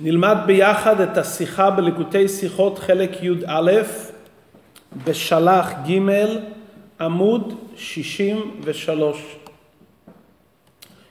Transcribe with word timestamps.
נלמד 0.00 0.36
ביחד 0.46 1.00
את 1.00 1.18
השיחה 1.18 1.70
בליקוטי 1.70 2.28
שיחות 2.28 2.78
חלק 2.78 3.22
י"א 3.22 3.72
בשלח 5.04 5.72
ג' 5.88 6.00
עמוד 7.00 7.54
63. 7.76 9.36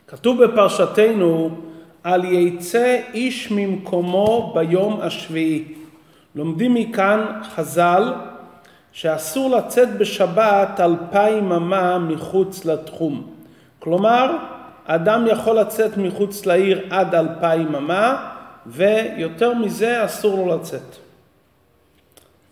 כתוב 0.08 0.44
בפרשתנו 0.44 1.50
על 2.04 2.26
יצא 2.26 3.00
איש 3.14 3.52
ממקומו 3.52 4.54
ביום 4.56 5.02
השביעי. 5.02 5.64
לומדים 6.36 6.74
מכאן 6.74 7.42
חז"ל 7.56 8.14
שאסור 8.92 9.56
לצאת 9.58 9.98
בשבת 9.98 10.80
אלפיים 10.80 11.52
אמה 11.52 12.00
מחוץ 12.00 12.66
לתחום. 12.66 13.28
כלומר, 13.80 14.38
אדם 14.86 15.28
יכול 15.28 15.60
לצאת 15.60 15.98
מחוץ 15.98 16.46
לעיר 16.46 16.82
עד 16.90 17.16
אלפיים 17.16 17.76
אמה 17.76 18.35
ויותר 18.66 19.54
מזה 19.54 20.06
אסור 20.06 20.48
לו 20.48 20.58
לצאת. 20.58 20.96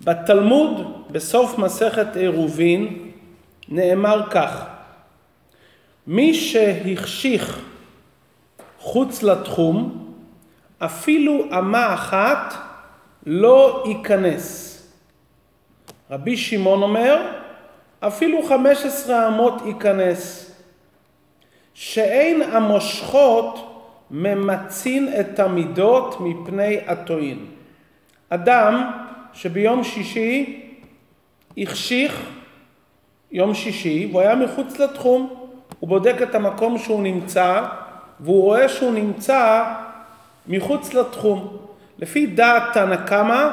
בתלמוד, 0.01 1.03
בסוף 1.11 1.57
מסכת 1.57 2.15
עירובין, 2.15 3.11
נאמר 3.69 4.29
כך: 4.29 4.65
מי 6.07 6.33
שהחשיך 6.33 7.59
חוץ 8.79 9.23
לתחום, 9.23 10.07
אפילו 10.79 11.45
אמה 11.57 11.93
אחת 11.93 12.53
לא 13.25 13.83
ייכנס. 13.87 14.69
רבי 16.11 16.37
שמעון 16.37 16.83
אומר, 16.83 17.31
אפילו 17.99 18.43
חמש 18.43 18.85
עשרה 18.85 19.27
אמות 19.27 19.53
ייכנס. 19.65 20.51
שאין 21.73 22.41
המושכות 22.41 23.72
ממצין 24.15 25.13
את 25.19 25.39
המידות 25.39 26.17
מפני 26.19 26.77
הטועין. 26.87 27.45
אדם 28.29 28.91
שביום 29.33 29.83
שישי 29.83 30.61
החשיך 31.57 32.29
יום 33.31 33.53
שישי 33.53 34.07
והוא 34.11 34.21
היה 34.21 34.35
מחוץ 34.35 34.79
לתחום, 34.79 35.33
הוא 35.79 35.89
בודק 35.89 36.15
את 36.23 36.35
המקום 36.35 36.77
שהוא 36.77 37.03
נמצא 37.03 37.63
והוא 38.19 38.41
רואה 38.41 38.69
שהוא 38.69 38.93
נמצא 38.93 39.63
מחוץ 40.47 40.93
לתחום. 40.93 41.57
לפי 41.99 42.25
דעת 42.25 42.63
תנא 42.73 42.95
קמא, 42.95 43.47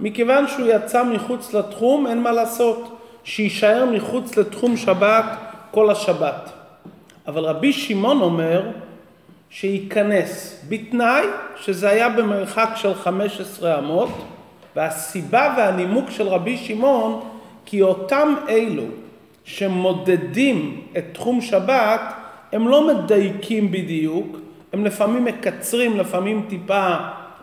מכיוון 0.00 0.48
שהוא 0.48 0.66
יצא 0.66 1.04
מחוץ 1.04 1.54
לתחום, 1.54 2.06
אין 2.06 2.22
מה 2.22 2.32
לעשות, 2.32 3.00
שיישאר 3.24 3.84
מחוץ 3.92 4.36
לתחום 4.36 4.76
שבת 4.76 5.24
כל 5.70 5.90
השבת. 5.90 6.50
אבל 7.26 7.44
רבי 7.44 7.72
שמעון 7.72 8.20
אומר, 8.20 8.70
שייכנס, 9.50 10.60
בתנאי 10.68 11.24
שזה 11.56 11.88
היה 11.88 12.08
במרחק 12.08 12.68
של 12.76 12.94
15 12.94 13.78
אמות, 13.78 14.08
והסיבה 14.76 15.54
והנימוק 15.56 16.10
של 16.10 16.28
רבי 16.28 16.56
שמעון, 16.56 17.20
כי 17.66 17.82
אותם 17.82 18.34
אלו 18.48 18.84
שמודדים 19.44 20.80
את 20.98 21.04
תחום 21.12 21.40
שבת, 21.40 22.00
הם 22.52 22.68
לא 22.68 22.94
מדייקים 22.94 23.70
בדיוק, 23.70 24.36
הם 24.72 24.84
לפעמים 24.84 25.24
מקצרים, 25.24 25.98
לפעמים 25.98 26.46
טיפה 26.48 26.94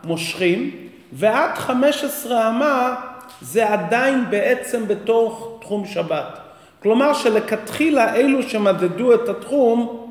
מושכים, 0.04 0.72
ועד 1.14 1.56
15 1.56 2.50
אמה 2.50 2.96
זה 3.42 3.74
עדיין 3.74 4.26
בעצם 4.30 4.88
בתוך 4.88 5.58
תחום 5.62 5.86
שבת. 5.86 6.40
כלומר 6.84 7.14
שלכתחילה 7.14 8.16
אלו 8.16 8.44
שמדדו 8.44 9.14
את 9.14 9.30
התחום, 9.30 10.07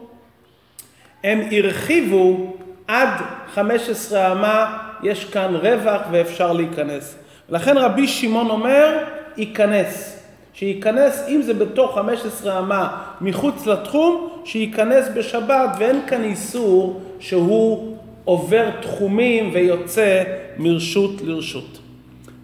הם 1.24 1.40
הרחיבו 1.50 2.56
עד 2.88 3.08
15 3.54 4.32
אמה, 4.32 4.78
יש 5.02 5.24
כאן 5.24 5.54
רווח 5.54 6.00
ואפשר 6.10 6.52
להיכנס. 6.52 7.18
לכן 7.48 7.78
רבי 7.78 8.08
שמעון 8.08 8.50
אומר, 8.50 8.98
ייכנס. 9.36 10.22
שייכנס, 10.54 11.24
אם 11.28 11.42
זה 11.42 11.54
בתוך 11.54 11.94
15 11.94 12.58
אמה 12.58 13.02
מחוץ 13.20 13.66
לתחום, 13.66 14.28
שייכנס 14.44 15.08
בשבת 15.16 15.70
ואין 15.78 16.00
כאן 16.06 16.24
איסור 16.24 17.00
שהוא 17.20 17.96
עובר 18.24 18.70
תחומים 18.82 19.50
ויוצא 19.52 20.22
מרשות 20.58 21.12
לרשות. 21.24 21.78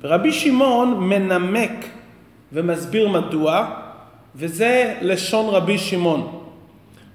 ורבי 0.03 0.32
שמעון 0.32 1.00
מנמק 1.00 1.87
ומסביר 2.53 3.09
מדוע, 3.09 3.66
וזה 4.37 4.94
לשון 5.00 5.55
רבי 5.55 5.78
שמעון. 5.78 6.41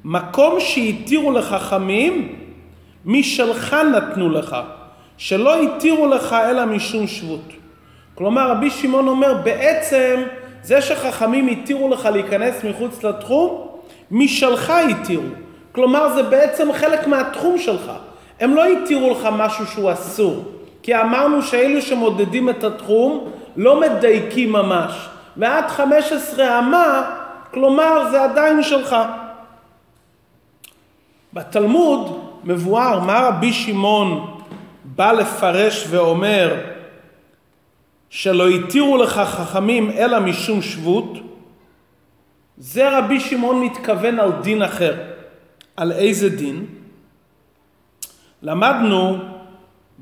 מקום 0.10 0.60
שהתירו 0.60 1.32
לחכמים, 1.32 2.36
משלך 3.06 3.74
נתנו 3.74 4.30
לך, 4.30 4.58
שלא 5.18 5.62
התירו 5.62 6.08
לך 6.08 6.34
אלא 6.34 6.66
משום 6.66 7.08
שבות. 7.08 7.52
כלומר, 8.16 8.52
רבי 8.52 8.70
שמעון 8.70 9.08
אומר, 9.08 9.34
בעצם 9.44 10.24
זה 10.64 10.82
שחכמים 10.82 11.48
התירו 11.48 11.90
לך 11.90 12.06
להיכנס 12.06 12.64
מחוץ 12.64 13.04
לתחום, 13.04 13.68
משלך 14.12 14.70
התירו. 14.70 15.24
כלומר, 15.72 16.16
זה 16.16 16.24
בעצם 16.24 16.74
חלק 16.74 17.08
מהתחום 17.08 17.58
שלך. 17.58 17.92
הם 18.40 18.56
לא 18.56 18.66
התירו 18.66 19.12
לך 19.12 19.28
משהו 19.32 19.66
שהוא 19.66 19.92
אסור. 19.92 20.44
כי 20.84 20.96
אמרנו 20.96 21.42
שאלו 21.42 21.82
שמודדים 21.82 22.50
את 22.50 22.64
התחום 22.64 23.30
לא 23.58 23.82
מדייקים 23.82 24.52
ממש. 24.52 25.08
ועד 25.38 25.68
15 25.68 26.60
אמה, 26.60 27.12
כלומר, 27.54 28.08
זה 28.12 28.24
עדיין 28.24 28.64
שלך. 28.64 28.96
בתלמוד 31.38 32.32
מבואר 32.44 33.00
מה 33.00 33.28
רבי 33.28 33.54
שמעון 33.54 34.40
בא 34.84 35.12
לפרש 35.12 35.86
ואומר 35.90 36.56
שלא 38.10 38.48
התירו 38.48 38.98
לך 38.98 39.14
חכמים 39.14 39.92
אלא 39.92 40.20
משום 40.20 40.62
שבות, 40.62 41.18
זה 42.58 42.98
רבי 42.98 43.20
שמעון 43.20 43.64
מתכוון 43.64 44.20
על 44.20 44.32
דין 44.42 44.62
אחר. 44.62 44.96
על 45.78 45.92
איזה 45.92 46.30
דין? 46.30 46.66
למדנו 48.42 49.18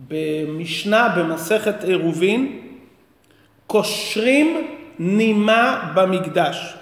במשנה 0.07 1.09
במסכת 1.17 1.83
עירובין, 1.83 2.59
קושרים 3.67 4.67
נימה 4.99 5.91
במקדש. 5.95 6.73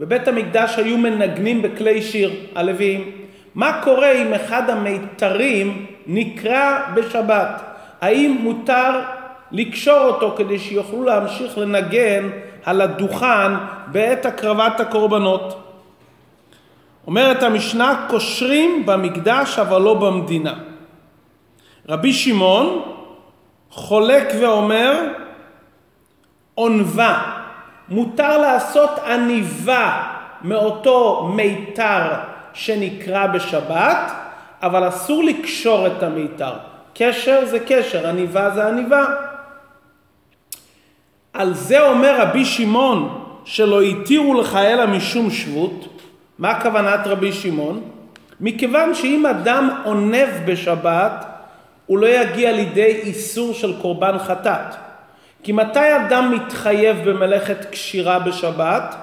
בבית 0.00 0.28
המקדש 0.28 0.78
היו 0.78 0.98
מנגנים 0.98 1.62
בכלי 1.62 2.02
שיר, 2.02 2.32
הלוויים. 2.54 3.19
מה 3.54 3.80
קורה 3.82 4.12
אם 4.12 4.34
אחד 4.34 4.70
המיתרים 4.70 5.86
נקרע 6.06 6.78
בשבת? 6.94 7.62
האם 8.00 8.38
מותר 8.40 9.00
לקשור 9.52 9.98
אותו 9.98 10.34
כדי 10.36 10.58
שיוכלו 10.58 11.04
להמשיך 11.04 11.58
לנגן 11.58 12.28
על 12.64 12.80
הדוכן 12.80 13.52
בעת 13.86 14.26
הקרבת 14.26 14.80
הקורבנות? 14.80 15.66
אומרת 17.06 17.42
המשנה, 17.42 18.06
קושרים 18.10 18.86
במקדש 18.86 19.58
אבל 19.58 19.82
לא 19.82 19.94
במדינה. 19.94 20.54
רבי 21.88 22.12
שמעון 22.12 22.82
חולק 23.70 24.32
ואומר, 24.40 25.00
עונבה, 26.54 27.22
מותר 27.88 28.38
לעשות 28.38 28.90
עניבה 29.06 30.02
מאותו 30.42 31.30
מיתר 31.34 32.29
שנקרא 32.52 33.26
בשבת, 33.26 34.12
אבל 34.62 34.88
אסור 34.88 35.24
לקשור 35.24 35.86
את 35.86 36.02
המיתר. 36.02 36.52
קשר 36.94 37.44
זה 37.44 37.58
קשר, 37.60 38.08
עניבה 38.08 38.50
זה 38.50 38.66
עניבה. 38.66 39.04
על 41.32 41.54
זה 41.54 41.80
אומר 41.80 42.20
רבי 42.20 42.44
שמעון 42.44 43.24
שלא 43.44 43.82
התירו 43.82 44.34
לך 44.34 44.56
אלא 44.56 44.86
משום 44.86 45.30
שבות. 45.30 46.02
מה 46.38 46.60
כוונת 46.60 47.06
רבי 47.06 47.32
שמעון? 47.32 47.82
מכיוון 48.40 48.94
שאם 48.94 49.26
אדם 49.26 49.70
עונב 49.84 50.28
בשבת, 50.46 51.24
הוא 51.86 51.98
לא 51.98 52.06
יגיע 52.06 52.52
לידי 52.52 53.00
איסור 53.02 53.54
של 53.54 53.80
קורבן 53.80 54.18
חטאת. 54.18 54.74
כי 55.42 55.52
מתי 55.52 55.96
אדם 55.96 56.32
מתחייב 56.32 57.08
במלאכת 57.08 57.64
קשירה 57.64 58.18
בשבת? 58.18 58.94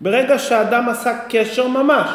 ברגע 0.00 0.38
שאדם 0.38 0.88
עשה 0.88 1.18
קשר 1.28 1.68
ממש. 1.68 2.08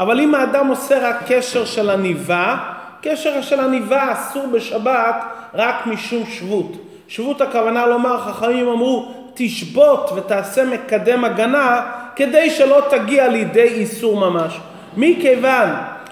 אבל 0.00 0.20
אם 0.20 0.34
האדם 0.34 0.66
עושה 0.66 1.08
רק 1.08 1.16
קשר 1.26 1.64
של 1.64 1.90
עניבה, 1.90 2.56
קשר 3.02 3.42
של 3.42 3.60
עניבה 3.60 4.12
אסור 4.12 4.46
בשבת 4.46 5.24
רק 5.54 5.86
משום 5.86 6.26
שבות. 6.26 6.72
שבות 7.08 7.40
הכוונה 7.40 7.86
לומר, 7.86 8.18
חכמים 8.18 8.68
אמרו, 8.68 9.12
תשבות 9.34 10.10
ותעשה 10.16 10.64
מקדם 10.64 11.24
הגנה 11.24 11.80
כדי 12.16 12.50
שלא 12.50 12.82
תגיע 12.90 13.28
לידי 13.28 13.62
איסור 13.62 14.16
ממש. 14.16 14.60
מכיוון 14.96 15.68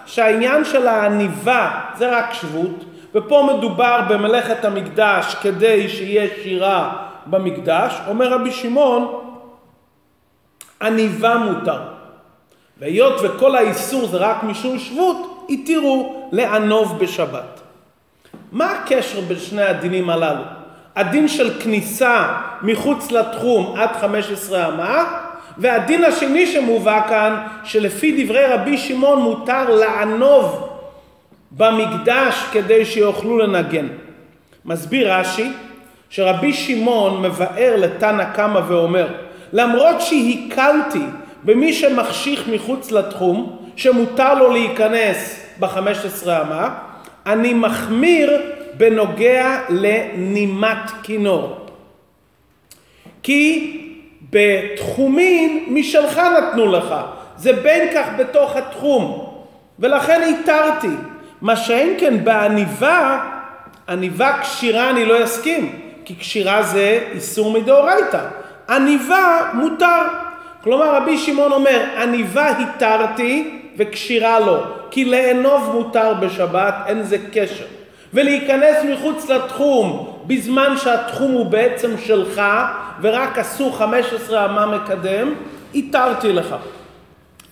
שהעניין 0.06 0.64
של 0.64 0.86
העניבה 0.86 1.70
זה 1.96 2.18
רק 2.18 2.32
שבות, 2.32 2.84
ופה 3.14 3.54
מדובר 3.56 4.00
במלאכת 4.08 4.64
המקדש 4.64 5.34
כדי 5.42 5.88
שיהיה 5.88 6.28
שירה 6.42 6.92
במקדש, 7.26 8.00
אומר 8.08 8.32
רבי 8.32 8.52
שמעון, 8.52 9.20
עניבה 10.82 11.36
מותר. 11.36 11.93
והיות 12.80 13.20
וכל 13.22 13.56
האיסור 13.56 14.06
זה 14.06 14.16
רק 14.16 14.42
משום 14.42 14.78
שבות, 14.78 15.46
התירו 15.50 16.28
לענוב 16.32 16.98
בשבת. 16.98 17.60
מה 18.52 18.70
הקשר 18.70 19.20
בין 19.20 19.38
שני 19.38 19.62
הדינים 19.62 20.10
הללו? 20.10 20.42
הדין 20.96 21.28
של 21.28 21.60
כניסה 21.60 22.34
מחוץ 22.62 23.10
לתחום 23.10 23.74
עד 23.78 23.90
15 24.00 24.68
אמה, 24.68 25.04
והדין 25.58 26.04
השני 26.04 26.46
שמובא 26.46 27.08
כאן, 27.08 27.46
שלפי 27.64 28.24
דברי 28.24 28.46
רבי 28.46 28.78
שמעון 28.78 29.22
מותר 29.22 29.70
לענוב 29.70 30.68
במקדש 31.50 32.44
כדי 32.52 32.84
שיוכלו 32.84 33.38
לנגן. 33.38 33.86
מסביר 34.64 35.14
רש"י 35.14 35.52
שרבי 36.10 36.52
שמעון 36.52 37.22
מבאר 37.22 37.74
לתנא 37.76 38.24
קמא 38.24 38.60
ואומר 38.68 39.06
למרות 39.52 40.00
שהקלתי 40.00 41.02
במי 41.44 41.72
שמחשיך 41.72 42.48
מחוץ 42.48 42.90
לתחום 42.90 43.56
שמותר 43.76 44.34
לו 44.34 44.50
להיכנס 44.50 45.40
ב-15 45.60 46.26
אמה 46.26 46.74
אני 47.26 47.54
מחמיר 47.54 48.42
בנוגע 48.76 49.60
לנימת 49.68 50.90
כינור 51.02 51.66
כי 53.22 53.70
בתחומין 54.30 55.64
משלך 55.68 56.18
נתנו 56.18 56.72
לך 56.72 56.94
זה 57.36 57.52
בין 57.52 57.88
כך 57.94 58.08
בתוך 58.18 58.56
התחום 58.56 59.34
ולכן 59.78 60.34
התרתי 60.34 60.94
מה 61.40 61.56
שאין 61.56 61.96
כן 61.98 62.24
בעניבה 62.24 63.30
עניבה 63.88 64.38
כשירה 64.42 64.90
אני 64.90 65.04
לא 65.04 65.24
אסכים 65.24 65.80
כי 66.04 66.16
כשירה 66.18 66.62
זה 66.62 67.08
איסור 67.12 67.50
מדאורייתא. 67.52 68.20
עניבה 68.68 69.50
מותר. 69.54 70.23
כלומר 70.64 70.96
רבי 70.96 71.18
שמעון 71.18 71.52
אומר 71.52 71.84
עניבה 71.98 72.48
התרתי 72.48 73.60
וכשירה 73.76 74.40
לא. 74.40 74.62
כי 74.90 75.04
לאנוב 75.04 75.70
מותר 75.74 76.14
בשבת 76.14 76.74
אין 76.86 77.02
זה 77.02 77.16
קשר. 77.32 77.64
ולהיכנס 78.14 78.76
מחוץ 78.92 79.28
לתחום 79.30 80.16
בזמן 80.26 80.74
שהתחום 80.76 81.32
הוא 81.32 81.46
בעצם 81.46 81.90
שלך 81.98 82.42
ורק 83.00 83.38
עשו 83.38 83.72
15 83.72 84.44
אמה 84.44 84.66
מקדם, 84.66 85.34
התרתי 85.74 86.32
לך. 86.32 86.54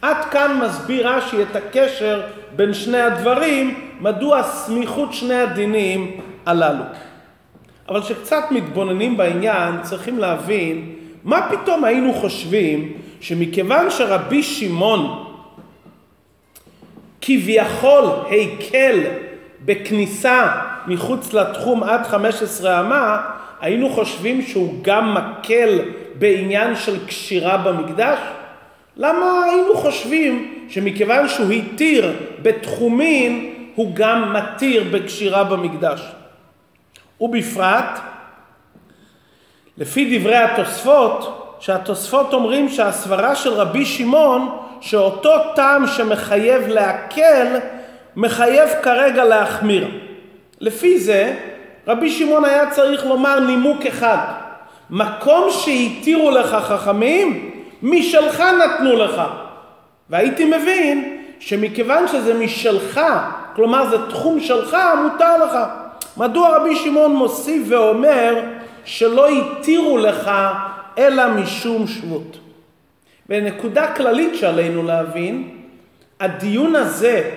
עד 0.02 0.24
כאן 0.30 0.60
מסביר 0.62 1.08
רש"י 1.08 1.42
את 1.42 1.56
הקשר 1.56 2.20
בין 2.56 2.74
שני 2.74 3.00
הדברים, 3.00 3.88
מדוע 4.00 4.42
סמיכות 4.42 5.14
שני 5.14 5.34
הדינים 5.34 6.20
הללו. 6.46 6.84
אבל 7.88 8.02
כשקצת 8.02 8.44
מתבוננים 8.50 9.16
בעניין 9.16 9.82
צריכים 9.82 10.18
להבין 10.18 11.01
מה 11.24 11.48
פתאום 11.50 11.84
היינו 11.84 12.14
חושבים 12.14 12.92
שמכיוון 13.20 13.90
שרבי 13.90 14.42
שמעון 14.42 15.24
כביכול 17.20 18.04
הקל 18.04 19.00
בכניסה 19.64 20.48
מחוץ 20.86 21.32
לתחום 21.32 21.82
עד 21.82 22.06
15 22.06 22.80
אמה, 22.80 23.20
היינו 23.60 23.90
חושבים 23.90 24.42
שהוא 24.42 24.74
גם 24.82 25.14
מקל 25.14 25.78
בעניין 26.14 26.76
של 26.76 27.06
קשירה 27.06 27.56
במקדש? 27.56 28.18
למה 28.96 29.44
היינו 29.44 29.76
חושבים 29.76 30.54
שמכיוון 30.68 31.28
שהוא 31.28 31.52
התיר 31.52 32.12
בתחומים, 32.42 33.54
הוא 33.74 33.94
גם 33.94 34.32
מתיר 34.32 34.84
בקשירה 34.92 35.44
במקדש? 35.44 36.00
ובפרט, 37.20 38.00
לפי 39.78 40.18
דברי 40.18 40.36
התוספות, 40.36 41.38
שהתוספות 41.60 42.32
אומרים 42.32 42.68
שהסברה 42.68 43.34
של 43.34 43.52
רבי 43.52 43.84
שמעון, 43.84 44.58
שאותו 44.80 45.30
טעם 45.54 45.86
שמחייב 45.86 46.68
להקל, 46.68 47.46
מחייב 48.16 48.68
כרגע 48.82 49.24
להחמיר. 49.24 49.88
לפי 50.60 50.98
זה, 50.98 51.34
רבי 51.86 52.10
שמעון 52.10 52.44
היה 52.44 52.70
צריך 52.70 53.06
לומר 53.06 53.40
נימוק 53.40 53.86
אחד, 53.86 54.26
מקום 54.90 55.50
שהתירו 55.50 56.30
לך 56.30 56.50
חכמים, 56.54 57.50
משלך 57.82 58.40
נתנו 58.40 58.96
לך. 58.96 59.22
והייתי 60.10 60.44
מבין 60.44 61.18
שמכיוון 61.40 62.08
שזה 62.08 62.34
משלך, 62.34 63.00
כלומר 63.56 63.90
זה 63.90 64.10
תחום 64.10 64.40
שלך, 64.40 64.76
מותר 65.02 65.44
לך. 65.44 65.58
מדוע 66.16 66.56
רבי 66.56 66.76
שמעון 66.76 67.14
מוסיף 67.14 67.62
ואומר 67.68 68.40
שלא 68.84 69.28
התירו 69.28 69.98
לך 69.98 70.30
אלא 70.98 71.28
משום 71.28 71.86
שבות? 71.86 72.38
ונקודה 73.28 73.94
כללית 73.94 74.34
שעלינו 74.36 74.82
להבין, 74.82 75.48
הדיון 76.20 76.76
הזה 76.76 77.30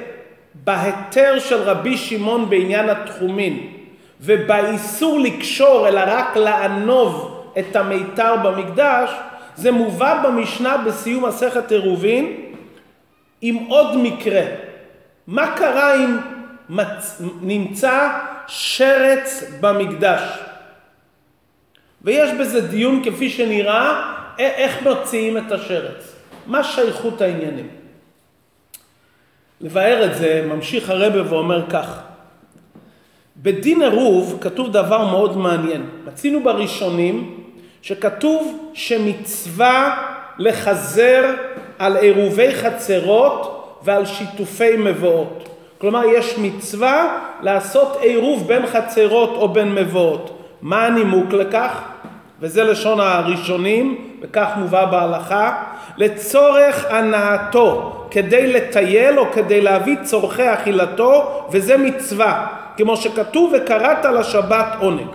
בהיתר 0.54 1.40
של 1.40 1.62
רבי 1.62 1.98
שמעון 1.98 2.50
בעניין 2.50 2.90
התחומים 2.90 3.74
ובאיסור 4.22 5.20
לקשור 5.20 5.88
אלא 5.88 6.02
רק 6.08 6.38
לענוב 6.38 7.42
את 7.60 7.76
המיתר 7.76 8.36
במקדש, 8.44 9.12
זה 9.56 9.72
מובא 9.72 10.24
במשנה 10.24 10.78
בסיום 10.78 11.26
מסכת 11.26 11.72
עירובין 11.72 12.36
עם 13.42 13.56
עוד 13.56 13.98
מקרה. 13.98 14.42
מה 15.28 15.56
קרה 15.58 15.96
אם 15.96 16.18
מצ... 16.70 17.22
נמצא 17.42 18.10
שרץ 18.48 19.44
במקדש. 19.62 20.22
ויש 22.06 22.32
בזה 22.40 22.62
דיון 22.62 23.02
כפי 23.04 23.30
שנראה 23.30 24.12
איך 24.40 24.84
מוציאים 24.84 25.38
את 25.38 25.52
השרץ. 25.52 26.16
מה 26.48 26.64
שייכות 26.64 27.22
העניינים? 27.22 27.68
לבאר 29.62 30.06
את 30.06 30.18
זה 30.18 30.46
ממשיך 30.50 30.90
הרבה 30.90 31.30
ואומר 31.30 31.70
כך: 31.70 32.02
בדין 33.38 33.82
עירוב 33.82 34.38
כתוב 34.42 34.72
דבר 34.72 35.06
מאוד 35.06 35.38
מעניין. 35.38 35.86
מצינו 36.06 36.44
בראשונים 36.44 37.44
שכתוב 37.82 38.70
שמצווה 38.74 40.08
לחזר 40.38 41.34
על 41.80 41.98
עירובי 41.98 42.56
חצרות 42.56 43.52
ועל 43.84 44.06
שיתופי 44.06 44.78
מבואות. 44.78 45.50
כלומר 45.78 46.06
יש 46.06 46.38
מצווה 46.38 47.20
לעשות 47.42 47.98
עירוב 48.02 48.48
בין 48.48 48.66
חצרות 48.68 49.30
או 49.30 49.50
בין 49.50 49.76
מבואות. 49.76 50.35
מה 50.66 50.86
הנימוק 50.86 51.34
לכך? 51.34 51.82
וזה 52.40 52.64
לשון 52.64 53.00
הראשונים, 53.00 54.12
וכך 54.22 54.50
מובא 54.58 54.86
בהלכה, 54.86 55.64
לצורך 55.98 56.86
הנאתו, 56.92 58.06
כדי 58.12 58.54
לטייל 58.54 59.20
או 59.20 59.26
כדי 59.32 59.62
להביא 59.62 59.96
צורכי 60.04 60.54
אכילתו, 60.54 61.42
וזה 61.52 61.78
מצווה, 61.78 62.48
כמו 62.78 62.98
שכתוב 62.98 63.54
וקראת 63.56 64.06
לשבת 64.06 64.66
עונג. 64.80 65.08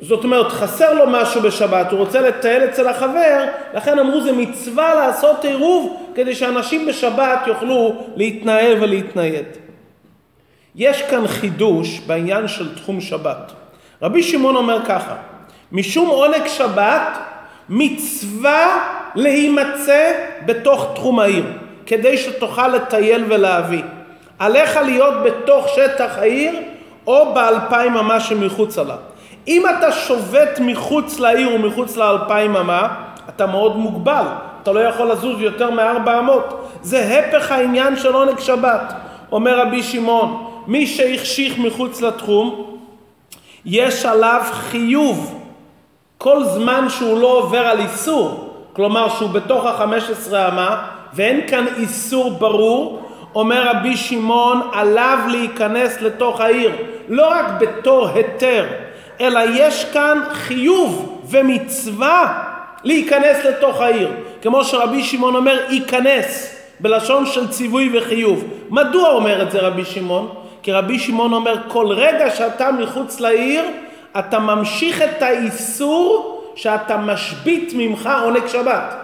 זאת 0.00 0.24
אומרת, 0.24 0.48
חסר 0.48 0.94
לו 0.94 1.04
משהו 1.08 1.40
בשבת, 1.40 1.92
הוא 1.92 1.98
רוצה 1.98 2.20
לטייל 2.20 2.64
אצל 2.64 2.88
החבר, 2.88 3.44
לכן 3.74 3.98
אמרו 3.98 4.20
זה 4.20 4.32
מצווה 4.32 4.94
לעשות 4.94 5.44
עירוב 5.44 6.02
כדי 6.14 6.34
שאנשים 6.34 6.86
בשבת 6.86 7.46
יוכלו 7.46 7.96
להתנהל 8.16 8.82
ולהתנייד. 8.82 9.46
יש 10.74 11.02
כאן 11.02 11.26
חידוש 11.26 12.00
בעניין 12.00 12.48
של 12.48 12.74
תחום 12.74 13.00
שבת. 13.00 13.52
רבי 14.02 14.22
שמעון 14.22 14.56
אומר 14.56 14.84
ככה, 14.84 15.14
משום 15.72 16.08
עונג 16.08 16.46
שבת 16.46 17.18
מצווה 17.68 18.78
להימצא 19.14 20.12
בתוך 20.46 20.86
תחום 20.94 21.20
העיר, 21.20 21.44
כדי 21.86 22.16
שתוכל 22.16 22.68
לטייל 22.68 23.24
ולהביא. 23.28 23.82
עליך 24.38 24.76
להיות 24.76 25.14
בתוך 25.24 25.68
שטח 25.68 26.18
העיר 26.18 26.52
או 27.06 27.34
באלפיים 27.34 27.96
אמה 27.96 28.20
שמחוץ 28.20 28.78
לה. 28.78 28.96
אם 29.48 29.62
אתה 29.78 29.92
שובת 29.92 30.60
מחוץ 30.60 31.18
לעיר 31.18 31.54
ומחוץ 31.54 31.96
לאלפיים 31.96 32.56
אמה, 32.56 32.88
אתה 33.28 33.46
מאוד 33.46 33.76
מוגבל, 33.76 34.24
אתה 34.62 34.72
לא 34.72 34.80
יכול 34.80 35.10
לזוז 35.10 35.40
יותר 35.40 35.70
מארבע 35.70 36.18
אמות. 36.18 36.70
זה 36.82 37.18
הפך 37.18 37.52
העניין 37.52 37.96
של 37.96 38.12
עונג 38.12 38.38
שבת. 38.38 38.92
אומר 39.32 39.60
רבי 39.60 39.82
שמעון, 39.82 40.46
מי 40.66 40.86
שהחשיך 40.86 41.58
מחוץ 41.58 42.00
לתחום, 42.02 42.75
יש 43.66 44.06
עליו 44.06 44.42
חיוב 44.52 45.42
כל 46.18 46.44
זמן 46.44 46.86
שהוא 46.88 47.20
לא 47.20 47.26
עובר 47.26 47.66
על 47.66 47.78
איסור, 47.78 48.54
כלומר 48.72 49.08
שהוא 49.08 49.30
בתוך 49.30 49.66
החמש 49.66 50.10
עשרה 50.10 50.48
אמה 50.48 50.86
ואין 51.14 51.48
כאן 51.48 51.66
איסור 51.76 52.30
ברור, 52.30 53.02
אומר 53.34 53.68
רבי 53.68 53.96
שמעון 53.96 54.60
עליו 54.72 55.18
להיכנס 55.28 56.00
לתוך 56.00 56.40
העיר, 56.40 56.72
לא 57.08 57.28
רק 57.28 57.46
בתור 57.60 58.08
היתר, 58.08 58.66
אלא 59.20 59.40
יש 59.54 59.84
כאן 59.84 60.18
חיוב 60.32 61.22
ומצווה 61.30 62.42
להיכנס 62.84 63.44
לתוך 63.44 63.80
העיר, 63.80 64.10
כמו 64.42 64.64
שרבי 64.64 65.02
שמעון 65.02 65.36
אומר 65.36 65.58
ייכנס 65.68 66.56
בלשון 66.80 67.26
של 67.26 67.48
ציווי 67.48 67.98
וחיוב. 67.98 68.44
מדוע 68.70 69.08
אומר 69.10 69.42
את 69.42 69.50
זה 69.50 69.60
רבי 69.60 69.84
שמעון? 69.84 70.45
כי 70.66 70.72
רבי 70.72 70.98
שמעון 70.98 71.32
אומר, 71.32 71.54
כל 71.68 71.86
רגע 71.90 72.30
שאתה 72.30 72.70
מחוץ 72.72 73.20
לעיר, 73.20 73.64
אתה 74.18 74.38
ממשיך 74.38 75.02
את 75.02 75.22
האיסור 75.22 76.42
שאתה 76.56 76.96
משבית 76.96 77.72
ממך 77.76 78.10
עונג 78.22 78.46
שבת. 78.46 78.94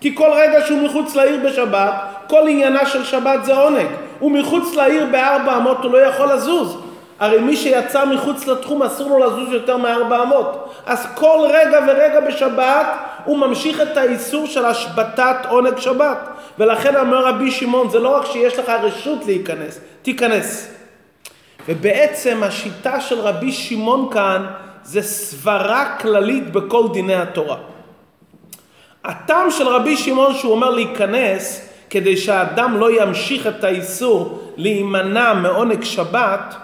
כי 0.00 0.14
כל 0.14 0.30
רגע 0.32 0.66
שהוא 0.66 0.82
מחוץ 0.82 1.16
לעיר 1.16 1.40
בשבת, 1.44 1.94
כל 2.26 2.48
עניינה 2.48 2.86
של 2.86 3.04
שבת 3.04 3.44
זה 3.44 3.56
עונג. 3.56 3.86
הוא 4.18 4.32
מחוץ 4.32 4.74
לעיר 4.74 5.06
בארבע 5.10 5.56
אמות, 5.56 5.84
הוא 5.84 5.92
לא 5.92 5.98
יכול 5.98 6.32
לזוז. 6.32 6.76
הרי 7.20 7.38
מי 7.38 7.56
שיצא 7.56 8.04
מחוץ 8.04 8.46
לתחום 8.46 8.82
אסור 8.82 9.10
לו 9.10 9.26
לזוז 9.26 9.52
יותר 9.52 9.76
מ-400. 9.76 10.34
אז 10.86 11.06
כל 11.14 11.46
רגע 11.50 11.78
ורגע 11.86 12.20
בשבת 12.20 12.86
הוא 13.24 13.38
ממשיך 13.38 13.80
את 13.80 13.96
האיסור 13.96 14.46
של 14.46 14.64
השבתת 14.64 15.36
עונג 15.48 15.78
שבת. 15.78 16.28
ולכן 16.58 16.96
אומר 16.96 17.26
רבי 17.26 17.50
שמעון, 17.50 17.90
זה 17.90 17.98
לא 17.98 18.16
רק 18.16 18.26
שיש 18.26 18.58
לך 18.58 18.72
רשות 18.82 19.26
להיכנס, 19.26 19.80
תיכנס. 20.02 20.79
ובעצם 21.68 22.42
השיטה 22.42 23.00
של 23.00 23.20
רבי 23.20 23.52
שמעון 23.52 24.08
כאן 24.12 24.46
זה 24.82 25.02
סברה 25.02 25.96
כללית 26.00 26.52
בכל 26.52 26.88
דיני 26.92 27.14
התורה. 27.14 27.56
הטעם 29.04 29.50
של 29.50 29.68
רבי 29.68 29.96
שמעון 29.96 30.34
שהוא 30.34 30.52
אומר 30.52 30.70
להיכנס 30.70 31.68
כדי 31.90 32.16
שהאדם 32.16 32.76
לא 32.76 33.02
ימשיך 33.02 33.46
את 33.46 33.64
האיסור 33.64 34.38
להימנע 34.56 35.34
מעונג 35.34 35.84
שבת, 35.84 36.54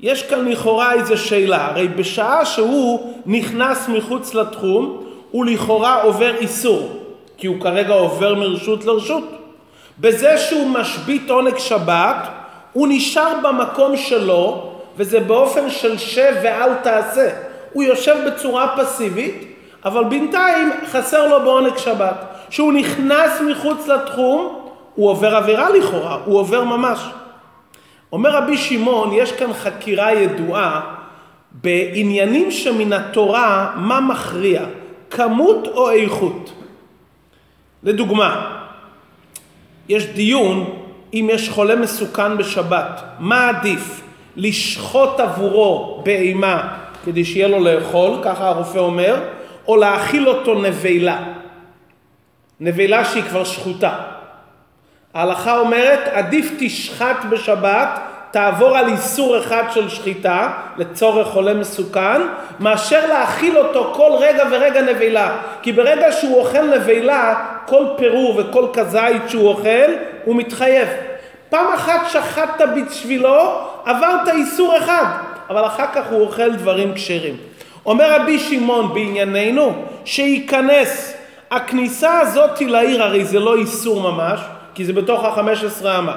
יש 0.00 0.22
כאן 0.22 0.48
לכאורה 0.48 0.92
איזו 0.92 1.16
שאלה. 1.16 1.66
הרי 1.66 1.88
בשעה 1.88 2.44
שהוא 2.44 3.14
נכנס 3.26 3.88
מחוץ 3.88 4.34
לתחום, 4.34 5.04
הוא 5.30 5.46
לכאורה 5.46 6.02
עובר 6.02 6.36
איסור, 6.36 7.02
כי 7.36 7.46
הוא 7.46 7.60
כרגע 7.60 7.94
עובר 7.94 8.34
מרשות 8.34 8.84
לרשות. 8.84 9.24
בזה 9.98 10.38
שהוא 10.38 10.70
משבית 10.70 11.30
עונג 11.30 11.58
שבת, 11.58 12.28
הוא 12.76 12.88
נשאר 12.90 13.32
במקום 13.42 13.96
שלו, 13.96 14.72
וזה 14.96 15.20
באופן 15.20 15.70
של 15.70 15.98
שב 15.98 16.34
ואל 16.42 16.74
תעשה. 16.74 17.30
הוא 17.72 17.82
יושב 17.82 18.16
בצורה 18.26 18.76
פסיבית, 18.76 19.56
אבל 19.84 20.04
בינתיים 20.04 20.72
חסר 20.86 21.26
לו 21.28 21.40
בעונג 21.44 21.76
שבת. 21.76 22.24
כשהוא 22.48 22.72
נכנס 22.72 23.40
מחוץ 23.40 23.86
לתחום, 23.86 24.68
הוא 24.94 25.10
עובר 25.10 25.36
עבירה 25.36 25.70
לכאורה, 25.70 26.18
הוא 26.24 26.38
עובר 26.38 26.64
ממש. 26.64 27.00
אומר 28.12 28.30
רבי 28.30 28.56
שמעון, 28.56 29.10
יש 29.12 29.32
כאן 29.32 29.52
חקירה 29.52 30.12
ידועה 30.12 30.80
בעניינים 31.52 32.50
שמן 32.50 32.92
התורה, 32.92 33.72
מה 33.76 34.00
מכריע, 34.00 34.62
כמות 35.10 35.68
או 35.68 35.90
איכות. 35.90 36.52
לדוגמה, 37.82 38.58
יש 39.88 40.06
דיון 40.06 40.75
אם 41.14 41.28
יש 41.32 41.48
חולה 41.48 41.76
מסוכן 41.76 42.36
בשבת, 42.36 43.02
מה 43.18 43.48
עדיף? 43.48 44.02
לשחוט 44.36 45.20
עבורו 45.20 46.02
בהמה 46.04 46.68
כדי 47.04 47.24
שיהיה 47.24 47.48
לו 47.48 47.60
לאכול, 47.60 48.18
ככה 48.22 48.48
הרופא 48.48 48.78
אומר, 48.78 49.20
או 49.68 49.76
להאכיל 49.76 50.28
אותו 50.28 50.54
נבלה. 50.54 51.22
נבלה 52.60 53.04
שהיא 53.04 53.22
כבר 53.22 53.44
שחוטה. 53.44 53.94
ההלכה 55.14 55.58
אומרת, 55.58 56.00
עדיף 56.12 56.50
תשחט 56.58 57.16
בשבת, 57.30 58.00
תעבור 58.30 58.76
על 58.76 58.88
איסור 58.88 59.38
אחד 59.38 59.62
של 59.74 59.88
שחיטה, 59.88 60.50
לצורך 60.76 61.28
חולה 61.28 61.54
מסוכן, 61.54 62.20
מאשר 62.60 63.06
להאכיל 63.06 63.58
אותו 63.58 63.92
כל 63.94 64.10
רגע 64.18 64.44
ורגע 64.50 64.82
נבלה. 64.82 65.38
כי 65.62 65.72
ברגע 65.72 66.12
שהוא 66.12 66.38
אוכל 66.38 66.76
נבלה, 66.76 67.34
כל 67.66 67.84
פירור 67.96 68.34
וכל 68.36 68.66
כזית 68.72 69.22
שהוא 69.28 69.48
אוכל, 69.48 69.92
הוא 70.26 70.36
מתחייב. 70.36 70.88
פעם 71.50 71.72
אחת 71.74 72.00
שחטת 72.10 72.68
בשבילו, 72.76 73.60
עברת 73.84 74.28
איסור 74.28 74.76
אחד, 74.76 75.04
אבל 75.50 75.66
אחר 75.66 75.86
כך 75.94 76.04
הוא 76.10 76.20
אוכל 76.20 76.52
דברים 76.52 76.94
כשרים. 76.94 77.36
אומר 77.86 78.20
רבי 78.20 78.38
שמעון 78.38 78.94
בענייננו, 78.94 79.84
שייכנס. 80.04 81.14
הכניסה 81.50 82.20
הזאת 82.20 82.60
לעיר 82.60 83.02
הרי 83.02 83.24
זה 83.24 83.40
לא 83.40 83.56
איסור 83.56 84.00
ממש, 84.00 84.40
כי 84.74 84.84
זה 84.84 84.92
בתוך 84.92 85.24
החמש 85.24 85.64
עשרה 85.64 85.98
אמה. 85.98 86.16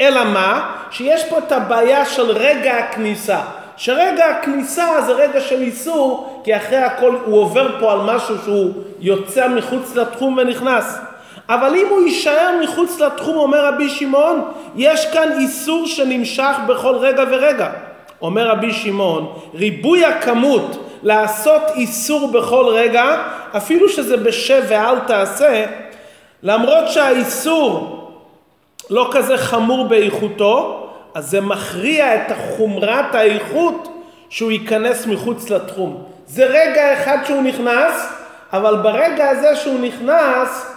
אלא 0.00 0.24
מה? 0.24 0.74
שיש 0.90 1.24
פה 1.24 1.38
את 1.38 1.52
הבעיה 1.52 2.04
של 2.04 2.30
רגע 2.30 2.78
הכניסה. 2.78 3.40
שרגע 3.76 4.26
הכניסה 4.26 4.86
זה 5.06 5.12
רגע 5.12 5.40
של 5.40 5.62
איסור, 5.62 6.40
כי 6.44 6.56
אחרי 6.56 6.76
הכל 6.76 7.16
הוא 7.24 7.38
עובר 7.38 7.80
פה 7.80 7.92
על 7.92 7.98
משהו 8.00 8.34
שהוא 8.44 8.72
יוצא 9.00 9.48
מחוץ 9.48 9.96
לתחום 9.96 10.36
ונכנס. 10.38 10.98
אבל 11.54 11.74
אם 11.74 11.86
הוא 11.90 12.00
יישאר 12.00 12.50
מחוץ 12.62 13.00
לתחום, 13.00 13.36
אומר 13.36 13.66
רבי 13.66 13.88
שמעון, 13.88 14.52
יש 14.76 15.06
כאן 15.12 15.32
איסור 15.38 15.86
שנמשך 15.86 16.56
בכל 16.66 16.94
רגע 16.96 17.24
ורגע. 17.30 17.70
אומר 18.22 18.48
רבי 18.48 18.72
שמעון, 18.72 19.32
ריבוי 19.54 20.04
הכמות 20.04 20.88
לעשות 21.02 21.62
איסור 21.74 22.32
בכל 22.32 22.64
רגע, 22.68 23.22
אפילו 23.56 23.88
שזה 23.88 24.16
בשב 24.16 24.62
ואל 24.68 24.98
תעשה, 24.98 25.64
למרות 26.42 26.88
שהאיסור 26.88 27.98
לא 28.90 29.08
כזה 29.12 29.36
חמור 29.36 29.88
באיכותו, 29.88 30.86
אז 31.14 31.30
זה 31.30 31.40
מכריע 31.40 32.14
את 32.14 32.32
חומרת 32.56 33.14
האיכות 33.14 33.88
שהוא 34.28 34.50
ייכנס 34.50 35.06
מחוץ 35.06 35.50
לתחום. 35.50 36.02
זה 36.26 36.44
רגע 36.44 36.92
אחד 36.92 37.18
שהוא 37.26 37.42
נכנס, 37.42 38.12
אבל 38.52 38.76
ברגע 38.76 39.28
הזה 39.28 39.56
שהוא 39.56 39.80
נכנס, 39.80 40.71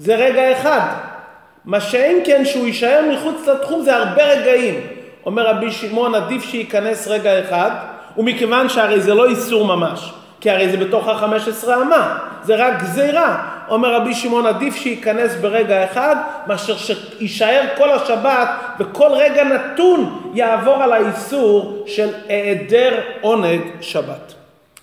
זה 0.00 0.14
רגע 0.14 0.52
אחד. 0.52 0.80
מה 1.64 1.80
שאין 1.80 2.22
כן 2.26 2.44
שהוא 2.44 2.66
יישאר 2.66 3.00
מחוץ 3.12 3.46
לתחום 3.46 3.82
זה 3.82 3.96
הרבה 3.96 4.22
רגעים. 4.24 4.80
אומר 5.26 5.46
רבי 5.46 5.70
שמעון, 5.70 6.14
עדיף 6.14 6.44
שייכנס 6.44 7.08
רגע 7.08 7.40
אחד, 7.40 7.70
ומכיוון 8.16 8.68
שהרי 8.68 9.00
זה 9.00 9.14
לא 9.14 9.28
איסור 9.28 9.64
ממש, 9.64 10.12
כי 10.40 10.50
הרי 10.50 10.68
זה 10.68 10.76
בתוך 10.76 11.08
החמש 11.08 11.48
עשרה 11.48 11.82
אמה, 11.82 12.18
זה 12.42 12.56
רק 12.56 12.82
גזירה. 12.82 13.46
אומר 13.68 13.94
רבי 13.94 14.14
שמעון, 14.14 14.46
עדיף 14.46 14.76
שייכנס 14.76 15.36
ברגע 15.40 15.84
אחד, 15.84 16.16
מאשר 16.46 16.76
שיישאר 16.76 17.62
כל 17.76 17.90
השבת, 17.90 18.48
וכל 18.78 19.10
רגע 19.12 19.44
נתון 19.44 20.30
יעבור 20.34 20.82
על 20.82 20.92
האיסור 20.92 21.84
של 21.86 22.08
היעדר 22.28 23.00
עונג 23.20 23.60
שבת. 23.80 24.39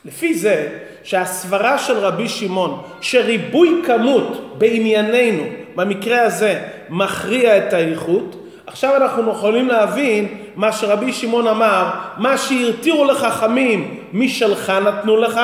לפי 0.07 0.33
זה, 0.33 0.67
שהסברה 1.03 1.77
של 1.77 1.97
רבי 1.97 2.29
שמעון, 2.29 2.81
שריבוי 3.01 3.81
כמות 3.85 4.55
בענייננו, 4.57 5.43
במקרה 5.75 6.21
הזה, 6.21 6.59
מכריע 6.89 7.57
את 7.57 7.73
האיכות, 7.73 8.35
עכשיו 8.67 8.95
אנחנו 8.95 9.31
יכולים 9.31 9.67
להבין 9.67 10.27
מה 10.55 10.71
שרבי 10.71 11.13
שמעון 11.13 11.47
אמר, 11.47 11.89
מה 12.17 12.37
שהרתיעו 12.37 13.05
לחכמים 13.05 13.99
משלך 14.13 14.69
נתנו 14.69 15.17
לך, 15.17 15.41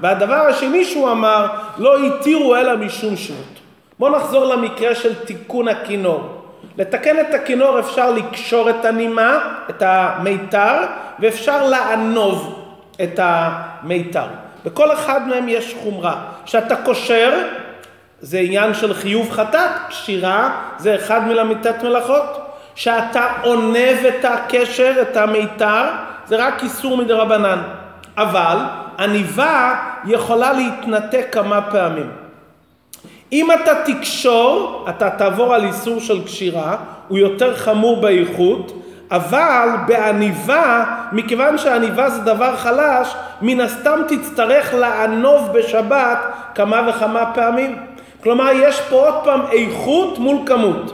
והדבר 0.00 0.34
השני 0.34 0.84
שהוא 0.84 1.10
אמר, 1.10 1.46
לא 1.78 2.06
התירו 2.06 2.56
אלא 2.56 2.76
משום 2.76 3.16
שבות. 3.16 3.60
בואו 3.98 4.16
נחזור 4.16 4.44
למקרה 4.44 4.94
של 4.94 5.14
תיקון 5.14 5.68
הכינור. 5.68 6.20
לתקן 6.78 7.20
את 7.20 7.34
הכינור 7.34 7.80
אפשר 7.80 8.10
לקשור 8.10 8.70
את 8.70 8.84
הנימה, 8.84 9.38
את 9.70 9.82
המיתר, 9.86 10.76
ואפשר 11.18 11.66
לענוב 11.66 12.63
את 13.02 13.20
המיתר. 13.22 14.26
בכל 14.64 14.92
אחד 14.92 15.28
מהם 15.28 15.48
יש 15.48 15.74
חומרה. 15.82 16.16
כשאתה 16.44 16.76
קושר, 16.76 17.42
זה 18.20 18.38
עניין 18.38 18.74
של 18.74 18.94
חיוב 18.94 19.30
חטאת, 19.30 19.70
קשירה 19.88 20.60
זה 20.78 20.94
אחד 20.94 21.28
מלמיתת 21.28 21.82
מלאכות. 21.82 22.40
שאתה 22.74 23.26
עונב 23.42 23.98
את 24.08 24.24
הקשר, 24.24 24.92
את 25.02 25.16
המיתר, 25.16 25.84
זה 26.26 26.36
רק 26.36 26.62
איסור 26.62 26.96
מדרבנן. 26.96 27.62
אבל 28.16 28.56
עניבה 28.98 29.74
יכולה 30.04 30.52
להתנתק 30.52 31.26
כמה 31.32 31.62
פעמים. 31.62 32.10
אם 33.32 33.52
אתה 33.52 33.72
תקשור, 33.84 34.86
אתה 34.88 35.10
תעבור 35.10 35.54
על 35.54 35.64
איסור 35.64 36.00
של 36.00 36.24
קשירה, 36.24 36.76
הוא 37.08 37.18
יותר 37.18 37.56
חמור 37.56 38.00
באיכות, 38.00 38.72
אבל 39.14 39.68
בעניבה, 39.86 40.84
מכיוון 41.12 41.58
שעניבה 41.58 42.10
זה 42.10 42.20
דבר 42.20 42.56
חלש, 42.56 43.14
מן 43.42 43.60
הסתם 43.60 44.00
תצטרך 44.08 44.74
לענוב 44.74 45.52
בשבת 45.52 46.18
כמה 46.54 46.88
וכמה 46.88 47.26
פעמים. 47.34 47.76
כלומר, 48.22 48.50
יש 48.54 48.80
פה 48.80 48.96
עוד 48.96 49.24
פעם 49.24 49.40
איכות 49.52 50.18
מול 50.18 50.36
כמות. 50.46 50.92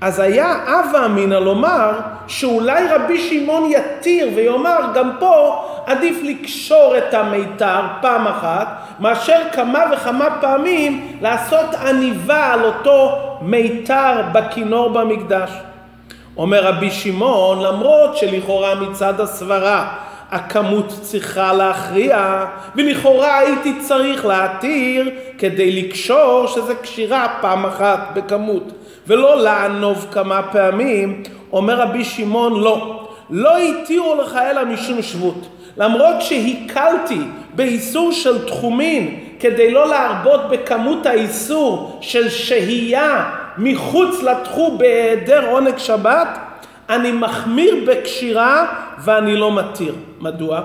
אז 0.00 0.20
היה 0.20 0.54
אבה 0.66 1.06
אמינא 1.06 1.34
לומר 1.34 1.90
שאולי 2.26 2.88
רבי 2.88 3.18
שמעון 3.18 3.70
יתיר 3.70 4.28
ויאמר 4.34 4.80
גם 4.94 5.10
פה 5.18 5.64
עדיף 5.86 6.16
לקשור 6.22 6.94
את 6.98 7.14
המיתר 7.14 7.80
פעם 8.00 8.26
אחת 8.26 8.66
מאשר 9.00 9.38
כמה 9.52 9.84
וכמה 9.92 10.26
פעמים 10.40 11.18
לעשות 11.20 11.74
עניבה 11.74 12.52
על 12.52 12.64
אותו 12.64 13.18
מיתר 13.42 14.22
בכינור 14.32 14.90
במקדש. 14.90 15.50
אומר 16.38 16.64
רבי 16.64 16.90
שמעון 16.90 17.62
למרות 17.62 18.16
שלכאורה 18.16 18.74
מצד 18.74 19.20
הסברה 19.20 19.94
הכמות 20.30 20.92
צריכה 21.02 21.52
להכריע, 21.52 22.44
ולכאורה 22.76 23.38
הייתי 23.38 23.72
צריך 23.80 24.26
להתיר 24.26 25.10
כדי 25.38 25.82
לקשור 25.82 26.46
שזה 26.46 26.74
קשירה 26.74 27.26
פעם 27.40 27.66
אחת 27.66 28.10
בכמות. 28.14 28.72
ולא 29.06 29.42
לענוב 29.42 30.06
כמה 30.12 30.42
פעמים, 30.42 31.22
אומר 31.52 31.80
רבי 31.80 32.04
שמעון 32.04 32.60
לא, 32.60 33.08
לא 33.30 33.56
התירו 33.56 34.14
לך 34.14 34.38
אלא 34.50 34.64
משום 34.64 35.02
שבות. 35.02 35.48
למרות 35.76 36.22
שהקלתי 36.22 37.20
באיסור 37.54 38.12
של 38.12 38.46
תחומין 38.46 39.20
כדי 39.40 39.70
לא 39.70 39.88
להרבות 39.88 40.40
בכמות 40.50 41.06
האיסור 41.06 41.98
של 42.00 42.28
שהייה 42.28 43.30
מחוץ 43.58 44.22
לתחום 44.22 44.78
בהיעדר 44.78 45.50
עונג 45.50 45.78
שבת, 45.78 46.38
אני 46.88 47.12
מחמיר 47.12 47.74
בקשירה 47.86 48.66
ואני 48.98 49.36
לא 49.36 49.52
מתיר. 49.52 49.94
מדוע? 50.20 50.60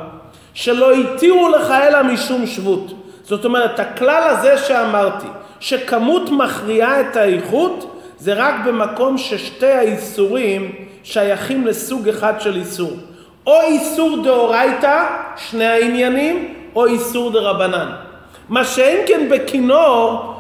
שלא 0.53 0.91
התירו 0.91 1.50
לך 1.50 1.71
אלא 1.71 2.03
משום 2.03 2.45
שבות. 2.45 2.93
זאת 3.24 3.45
אומרת, 3.45 3.79
הכלל 3.79 4.24
הזה 4.29 4.57
שאמרתי, 4.57 5.27
שכמות 5.60 6.29
מכריעה 6.29 7.01
את 7.01 7.15
האיכות, 7.15 7.98
זה 8.17 8.33
רק 8.33 8.55
במקום 8.65 9.17
ששתי 9.17 9.71
האיסורים 9.71 10.71
שייכים 11.03 11.67
לסוג 11.67 12.10
אחד 12.10 12.41
של 12.41 12.55
איסור. 12.55 12.91
או 13.48 13.62
איסור 13.62 14.24
דאורייתא, 14.24 15.05
שני 15.38 15.65
העניינים, 15.65 16.53
או 16.75 16.86
איסור 16.86 17.31
דרבנן. 17.31 17.91
מה 18.50 18.65
שאין 18.65 19.07
כן 19.07 19.27
בכינור, 19.31 20.30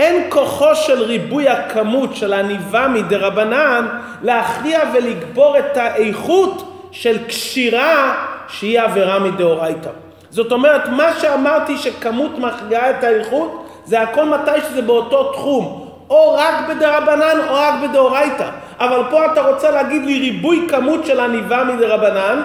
אין 0.00 0.30
כוחו 0.30 0.74
של 0.74 1.02
ריבוי 1.02 1.48
הכמות 1.48 2.16
של 2.16 2.32
עניבה 2.32 2.88
מדרבנן 2.88 3.86
להכריע 4.22 4.80
ולגבור 4.94 5.58
את 5.58 5.76
האיכות 5.76 6.88
של 6.90 7.24
קשירה 7.26 8.14
שהיא 8.48 8.80
עבירה 8.80 9.18
מדאורייתא. 9.18 9.90
זאת 10.30 10.52
אומרת, 10.52 10.88
מה 10.88 11.20
שאמרתי 11.20 11.78
שכמות 11.78 12.38
מכריעה 12.38 12.90
את 12.90 13.04
האיכות, 13.04 13.66
זה 13.84 14.00
הכל 14.00 14.24
מתי 14.24 14.60
שזה 14.68 14.82
באותו 14.82 15.32
תחום. 15.32 15.86
או 16.10 16.34
רק 16.34 16.54
בדרבנן 16.68 17.38
או 17.48 17.54
רק 17.54 17.74
בדאורייתא. 17.82 18.50
אבל 18.80 19.02
פה 19.10 19.32
אתה 19.32 19.42
רוצה 19.42 19.70
להגיד 19.70 20.04
לי 20.04 20.18
ריבוי 20.18 20.66
כמות 20.68 21.06
של 21.06 21.20
עניבה 21.20 21.64
מדרבנן, 21.64 22.42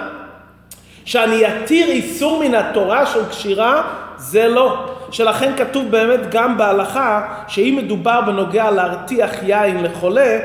שאני 1.04 1.42
אתיר 1.46 1.86
איסור 1.86 2.40
מן 2.40 2.54
התורה 2.54 3.06
של 3.06 3.28
קשירה, 3.28 3.82
זה 4.18 4.48
לא. 4.48 4.76
שלכן 5.10 5.52
כתוב 5.56 5.90
באמת 5.90 6.30
גם 6.30 6.58
בהלכה, 6.58 7.22
שאם 7.48 7.78
מדובר 7.82 8.20
בנוגע 8.20 8.70
להרתיח 8.70 9.30
יין 9.42 9.84
לחולה, 9.84 10.38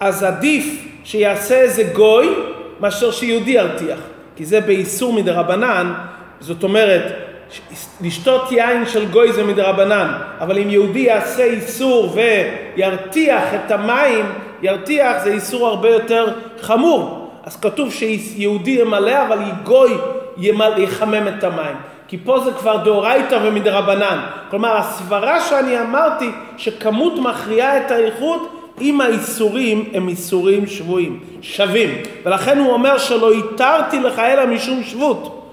אז 0.00 0.22
עדיף 0.22 0.86
שיעשה 1.04 1.54
איזה 1.54 1.82
גוי, 1.94 2.28
מאשר 2.80 3.10
שיהודי 3.10 3.50
ירתיח. 3.50 3.98
כי 4.36 4.44
זה 4.44 4.60
באיסור 4.60 5.12
מדרבנן, 5.12 5.92
זאת 6.40 6.62
אומרת, 6.62 7.02
לשתות 8.00 8.52
יין 8.52 8.86
של 8.86 9.08
גוי 9.08 9.32
זה 9.32 9.44
מדרבנן, 9.44 10.12
אבל 10.40 10.58
אם 10.58 10.70
יהודי 10.70 10.98
יעשה 10.98 11.44
איסור 11.44 12.14
וירתיח 12.14 13.42
את 13.54 13.70
המים, 13.70 14.26
ירתיח 14.62 15.16
זה 15.22 15.32
איסור 15.32 15.66
הרבה 15.66 15.88
יותר 15.88 16.32
חמור. 16.60 17.30
אז 17.44 17.60
כתוב 17.60 17.92
שיהודי 17.92 18.70
ימלא, 18.70 19.26
אבל 19.26 19.38
גוי 19.64 19.92
יחמם 20.76 21.28
את 21.28 21.44
המים. 21.44 21.76
כי 22.10 22.18
פה 22.24 22.40
זה 22.40 22.52
כבר 22.52 22.76
דאורייתא 22.76 23.38
ומדרבנן. 23.42 24.18
כלומר, 24.50 24.76
הסברה 24.76 25.40
שאני 25.40 25.80
אמרתי 25.80 26.30
שכמות 26.56 27.18
מכריעה 27.18 27.76
את 27.76 27.90
האיכות, 27.90 28.52
אם 28.80 29.00
האיסורים 29.00 29.88
הם 29.92 30.08
איסורים 30.08 30.66
שבויים, 30.66 31.20
שווים. 31.42 32.02
ולכן 32.24 32.58
הוא 32.58 32.72
אומר 32.72 32.98
שלא 32.98 33.32
התרתי 33.32 34.00
לך 34.00 34.18
אלא 34.18 34.46
משום 34.46 34.82
שבות. 34.84 35.52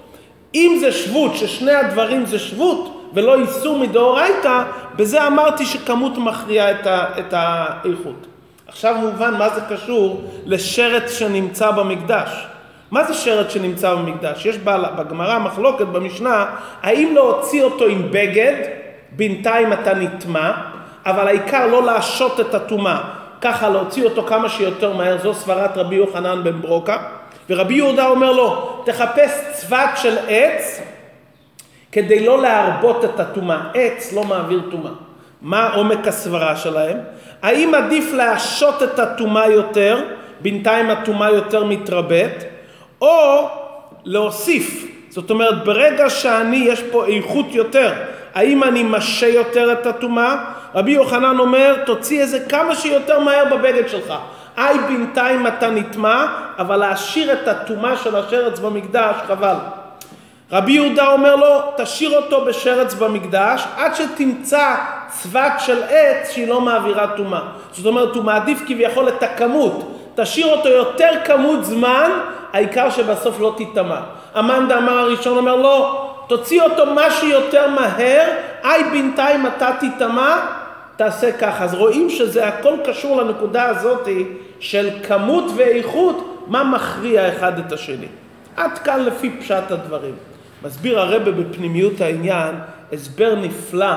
אם 0.54 0.76
זה 0.80 0.92
שבות, 0.92 1.36
ששני 1.36 1.72
הדברים 1.72 2.26
זה 2.26 2.38
שבות, 2.38 3.10
ולא 3.14 3.40
איסור 3.40 3.78
מדאורייתא, 3.78 4.62
בזה 4.96 5.26
אמרתי 5.26 5.66
שכמות 5.66 6.18
מכריעה 6.18 6.70
את, 6.70 6.86
את 7.18 7.34
האיכות. 7.36 8.26
עכשיו 8.66 8.94
מובן 8.94 9.34
מה 9.34 9.48
זה 9.48 9.60
קשור 9.70 10.22
לשרץ 10.46 11.18
שנמצא 11.18 11.70
במקדש. 11.70 12.46
מה 12.90 13.04
זה 13.04 13.14
שרץ 13.14 13.52
שנמצא 13.52 13.94
במקדש? 13.94 14.46
יש 14.46 14.58
בגמרא 14.98 15.38
מחלוקת 15.38 15.86
במשנה, 15.86 16.46
האם 16.82 17.12
להוציא 17.14 17.62
אותו 17.62 17.86
עם 17.86 18.02
בגד, 18.10 18.54
בינתיים 19.12 19.72
אתה 19.72 19.94
נטמע, 19.94 20.52
אבל 21.06 21.26
העיקר 21.26 21.66
לא 21.66 21.82
להשעות 21.86 22.40
את 22.40 22.54
הטומאה, 22.54 23.00
ככה 23.40 23.68
להוציא 23.68 24.04
אותו 24.04 24.22
כמה 24.22 24.48
שיותר 24.48 24.92
מהר, 24.92 25.18
זו 25.22 25.34
סברת 25.34 25.76
רבי 25.76 25.96
יוחנן 25.96 26.44
בן 26.44 26.60
ברוקה. 26.60 26.96
ורבי 27.50 27.74
יהודה 27.74 28.06
אומר 28.06 28.32
לו, 28.32 28.82
תחפש 28.84 29.30
צבת 29.52 29.90
של 29.96 30.16
עץ 30.28 30.80
כדי 31.92 32.26
לא 32.26 32.42
להרבות 32.42 33.04
את 33.04 33.20
הטומאה. 33.20 33.58
עץ 33.74 34.12
לא 34.12 34.24
מעביר 34.24 34.62
טומאה. 34.70 34.92
מה 35.42 35.74
עומק 35.74 36.08
הסברה 36.08 36.56
שלהם? 36.56 36.98
האם 37.42 37.74
עדיף 37.74 38.12
להשעות 38.12 38.82
את 38.82 38.98
הטומאה 38.98 39.46
יותר, 39.46 40.02
בינתיים 40.40 40.90
הטומאה 40.90 41.30
יותר 41.30 41.64
מתרבית, 41.64 42.44
או 43.00 43.48
להוסיף. 44.04 44.86
זאת 45.10 45.30
אומרת, 45.30 45.64
ברגע 45.64 46.10
שאני, 46.10 46.56
יש 46.56 46.82
פה 46.82 47.06
איכות 47.06 47.46
יותר, 47.50 47.92
האם 48.34 48.64
אני 48.64 48.82
משה 48.82 49.28
יותר 49.28 49.72
את 49.72 49.86
הטומאה? 49.86 50.36
רבי 50.74 50.90
יוחנן 50.90 51.38
אומר, 51.38 51.76
תוציא 51.86 52.20
איזה 52.20 52.40
כמה 52.40 52.74
שיותר 52.74 53.18
מהר 53.18 53.44
בבגד 53.44 53.88
שלך. 53.88 54.14
היי 54.56 54.78
בינתיים 54.78 55.46
אתה 55.46 55.70
נטמע, 55.70 56.26
אבל 56.58 56.76
להשאיר 56.76 57.32
את 57.32 57.48
הטומאה 57.48 57.96
של 57.96 58.16
השרץ 58.16 58.58
במקדש, 58.58 59.16
חבל. 59.26 59.56
רבי 60.52 60.72
יהודה 60.72 61.12
אומר 61.12 61.36
לו, 61.36 61.60
תשאיר 61.76 62.16
אותו 62.16 62.44
בשרץ 62.44 62.94
במקדש 62.94 63.64
עד 63.76 63.94
שתמצא 63.94 64.74
צבת 65.08 65.52
של 65.58 65.82
עץ 65.82 66.30
שהיא 66.30 66.48
לא 66.48 66.60
מעבירה 66.60 67.06
טומאה. 67.16 67.40
זאת 67.72 67.86
אומרת, 67.86 68.14
הוא 68.14 68.24
מעדיף 68.24 68.62
כביכול 68.66 69.08
את 69.08 69.22
הכמות. 69.22 69.94
תשאיר 70.14 70.46
אותו 70.46 70.68
יותר 70.68 71.10
כמות 71.24 71.64
זמן, 71.64 72.10
העיקר 72.52 72.90
שבסוף 72.90 73.40
לא 73.40 73.54
תטמע. 73.58 74.00
המאן 74.34 74.66
דאמר 74.68 74.98
הראשון 74.98 75.36
אומר 75.36 75.56
לא, 75.56 76.08
תוציא 76.28 76.62
אותו 76.62 76.84
משהו 76.94 77.28
יותר 77.28 77.70
מהר, 77.70 78.30
היי 78.62 78.84
בינתיים 78.90 79.46
אתה 79.46 79.70
תטמע, 79.80 80.38
תעשה 80.96 81.32
ככה. 81.32 81.64
אז 81.64 81.74
רואים 81.74 82.10
שזה 82.10 82.48
הכל 82.48 82.74
קשור 82.84 83.22
לנקודה 83.22 83.64
הזאת 83.64 84.08
של 84.60 84.90
כמות 85.08 85.44
ואיכות, 85.56 86.44
מה 86.46 86.64
מכריע 86.64 87.28
אחד 87.28 87.58
את 87.58 87.72
השני. 87.72 88.06
עד 88.56 88.78
כאן 88.78 89.04
לפי 89.04 89.30
פשט 89.30 89.70
הדברים. 89.70 90.14
מסביר 90.62 91.00
הרבה 91.00 91.30
בפנימיות 91.30 92.00
העניין 92.00 92.54
הסבר 92.92 93.34
נפלא 93.34 93.94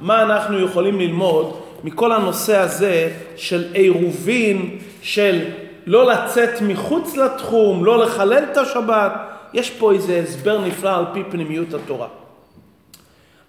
מה 0.00 0.22
אנחנו 0.22 0.60
יכולים 0.60 1.00
ללמוד 1.00 1.60
מכל 1.84 2.12
הנושא 2.12 2.56
הזה 2.56 3.10
של 3.36 3.64
עירובין, 3.72 4.78
של 5.02 5.40
לא 5.86 6.06
לצאת 6.06 6.60
מחוץ 6.62 7.16
לתחום, 7.16 7.84
לא 7.84 7.98
לחלל 7.98 8.44
את 8.52 8.56
השבת. 8.56 9.12
יש 9.52 9.70
פה 9.70 9.92
איזה 9.92 10.20
הסבר 10.22 10.60
נפלא 10.60 10.96
על 10.96 11.04
פי 11.12 11.22
פנימיות 11.30 11.74
התורה. 11.74 12.06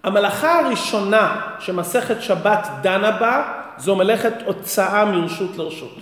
המלאכה 0.04 0.60
הראשונה 0.60 1.40
שמסכת 1.58 2.22
שבת 2.22 2.68
דנה 2.82 3.10
בה 3.10 3.52
זו 3.78 3.96
מלאכת 3.96 4.32
הוצאה 4.44 5.04
מרשות 5.04 5.56
לרשות. 5.56 5.96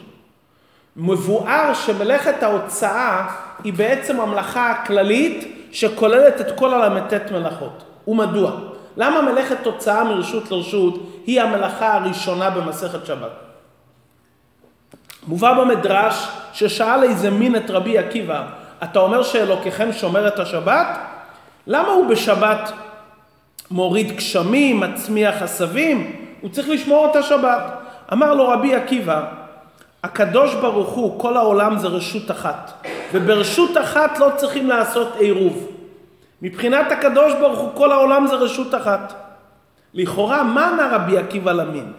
מבואר 0.97 1.75
שמלאכת 1.75 2.43
ההוצאה 2.43 3.27
היא 3.65 3.73
בעצם 3.73 4.21
המלאכה 4.21 4.71
הכללית 4.71 5.69
שכוללת 5.73 6.41
את 6.41 6.59
כל 6.59 6.75
הל"ט 6.75 7.33
מלאכות. 7.33 7.85
ומדוע? 8.09 8.53
למה 8.97 9.23
מלאכת 9.23 9.67
הוצאה 9.67 10.05
מרשות 10.05 10.51
לרשות 10.51 10.95
היא 11.27 11.43
המלאכה 11.43 11.95
הראשונה 11.95 12.51
במסכת 12.51 13.07
שבת? 13.07 13.44
מובא 15.27 15.53
במדרש 15.53 16.29
ששאל 16.53 17.03
איזה 17.03 17.31
מין 17.31 17.57
את 17.57 17.71
רבי 17.71 17.99
עקיבא, 17.99 18.43
אתה 18.83 18.99
אומר 18.99 19.23
שאלוקיכם 19.23 19.93
שומר 19.93 20.29
את 20.29 20.39
השבת? 20.39 20.99
למה 21.67 21.89
הוא 21.89 22.07
בשבת 22.07 22.73
מוריד 23.71 24.17
גשמים, 24.17 24.81
מצמיח 24.81 25.43
עשבים? 25.43 26.17
הוא 26.41 26.51
צריך 26.51 26.69
לשמור 26.69 27.07
את 27.11 27.17
השבת. 27.17 27.63
אמר 28.13 28.35
לו 28.35 28.49
רבי 28.49 28.75
עקיבא, 28.75 29.23
הקדוש 30.05 30.55
ברוך 30.55 30.89
הוא, 30.89 31.21
כל 31.21 31.37
העולם 31.37 31.79
זה 31.79 31.89
רשות 31.89 32.31
אחת, 32.31 32.73
וברשות 33.13 33.79
אחת 33.79 34.19
לא 34.19 34.31
צריכים 34.37 34.69
לעשות 34.69 35.17
עירוב. 35.19 35.69
מבחינת 36.43 36.93
הקדוש 36.93 37.33
ברוך 37.33 37.59
הוא, 37.59 37.71
כל 37.75 37.93
העולם 37.93 38.27
זה 38.27 38.35
רשות 38.35 38.75
אחת. 38.75 39.13
לכאורה, 39.95 40.43
מה 40.43 40.69
ענה 40.69 40.89
רבי 40.93 41.19
עקיבא 41.19 41.53
למין? 41.53 41.93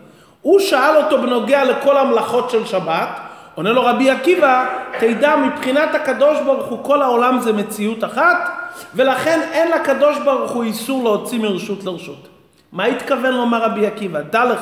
הוא 0.45 0.59
שאל 0.59 0.95
אותו 0.97 1.21
בנוגע 1.21 1.63
לכל 1.63 1.97
המלאכות 1.97 2.49
של 2.49 2.65
שבת, 2.65 3.09
עונה 3.55 3.71
לו 3.71 3.85
רבי 3.85 4.09
עקיבא, 4.09 4.65
תדע, 4.99 5.35
מבחינת 5.35 5.95
הקדוש 5.95 6.37
ברוך 6.45 6.65
הוא, 6.65 6.83
כל 6.83 7.01
העולם 7.01 7.39
זה 7.39 7.53
מציאות 7.53 8.03
אחת, 8.03 8.49
ולכן 8.95 9.39
אין 9.51 9.71
לקדוש 9.71 10.17
ברוך 10.19 10.51
הוא 10.51 10.63
איסור 10.63 11.03
להוציא 11.03 11.39
מרשות 11.39 11.83
לרשות. 11.83 12.27
מה 12.71 12.85
התכוון 12.85 13.33
לומר 13.33 13.63
רבי 13.63 13.87
עקיבא? 13.87 14.21
דע 14.21 14.45
לך, 14.45 14.61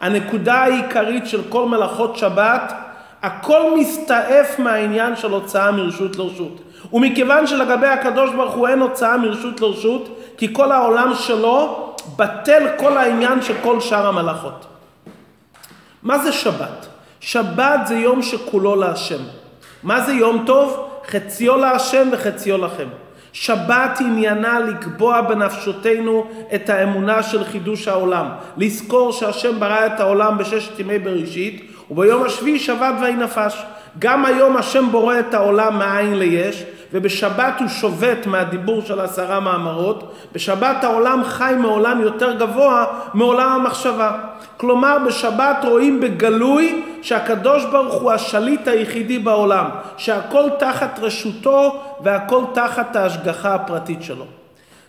הנקודה 0.00 0.54
העיקרית 0.54 1.26
של 1.26 1.40
כל 1.48 1.66
מלאכות 1.66 2.16
שבת, 2.16 2.72
הכל 3.22 3.76
מסתעף 3.78 4.58
מהעניין 4.58 5.16
של 5.16 5.30
הוצאה 5.30 5.70
מרשות 5.70 6.16
לרשות. 6.16 6.60
ומכיוון 6.92 7.46
שלגבי 7.46 7.86
הקדוש 7.86 8.30
ברוך 8.30 8.54
הוא 8.54 8.68
אין 8.68 8.80
הוצאה 8.80 9.16
מרשות 9.16 9.60
לרשות, 9.60 10.08
כי 10.38 10.54
כל 10.54 10.72
העולם 10.72 11.14
שלו 11.14 11.92
בטל 12.16 12.66
כל 12.76 12.96
העניין 12.96 13.42
של 13.42 13.54
כל 13.62 13.80
שאר 13.80 14.06
המלאכות. 14.06 14.75
מה 16.06 16.18
זה 16.18 16.32
שבת? 16.32 16.86
שבת 17.20 17.80
זה 17.86 17.94
יום 17.94 18.22
שכולו 18.22 18.76
להשם. 18.76 19.22
מה 19.82 20.00
זה 20.00 20.12
יום 20.12 20.42
טוב? 20.46 20.88
חציו 21.10 21.56
להשם 21.56 22.08
וחציו 22.12 22.58
לכם. 22.58 22.88
שבת 23.32 24.00
עניינה 24.00 24.60
לקבוע 24.60 25.20
בנפשותנו 25.20 26.26
את 26.54 26.70
האמונה 26.70 27.22
של 27.22 27.44
חידוש 27.44 27.88
העולם. 27.88 28.26
לזכור 28.56 29.12
שהשם 29.12 29.60
ברא 29.60 29.86
את 29.86 30.00
העולם 30.00 30.38
בששת 30.38 30.80
ימי 30.80 30.98
בראשית, 30.98 31.70
וביום 31.90 32.22
השביעי 32.22 32.58
שבת 32.58 32.94
ויהי 33.00 33.16
נפש. 33.16 33.62
גם 33.98 34.24
היום 34.24 34.56
השם 34.56 34.90
בורא 34.90 35.18
את 35.18 35.34
העולם 35.34 35.78
מאין 35.78 36.18
ליש, 36.18 36.64
ובשבת 36.96 37.54
הוא 37.60 37.68
שובת 37.68 38.26
מהדיבור 38.26 38.82
של 38.82 39.00
עשרה 39.00 39.40
מאמרות, 39.40 40.12
בשבת 40.32 40.84
העולם 40.84 41.24
חי 41.24 41.54
מעולם 41.58 42.00
יותר 42.00 42.32
גבוה 42.32 42.86
מעולם 43.14 43.48
המחשבה. 43.48 44.12
כלומר 44.56 44.96
בשבת 45.06 45.56
רואים 45.64 46.00
בגלוי 46.00 46.82
שהקדוש 47.02 47.64
ברוך 47.64 47.94
הוא 47.94 48.12
השליט 48.12 48.68
היחידי 48.68 49.18
בעולם, 49.18 49.66
שהכל 49.96 50.44
תחת 50.58 50.98
רשותו 51.02 51.82
והכל 52.00 52.44
תחת 52.54 52.96
ההשגחה 52.96 53.54
הפרטית 53.54 54.02
שלו. 54.02 54.24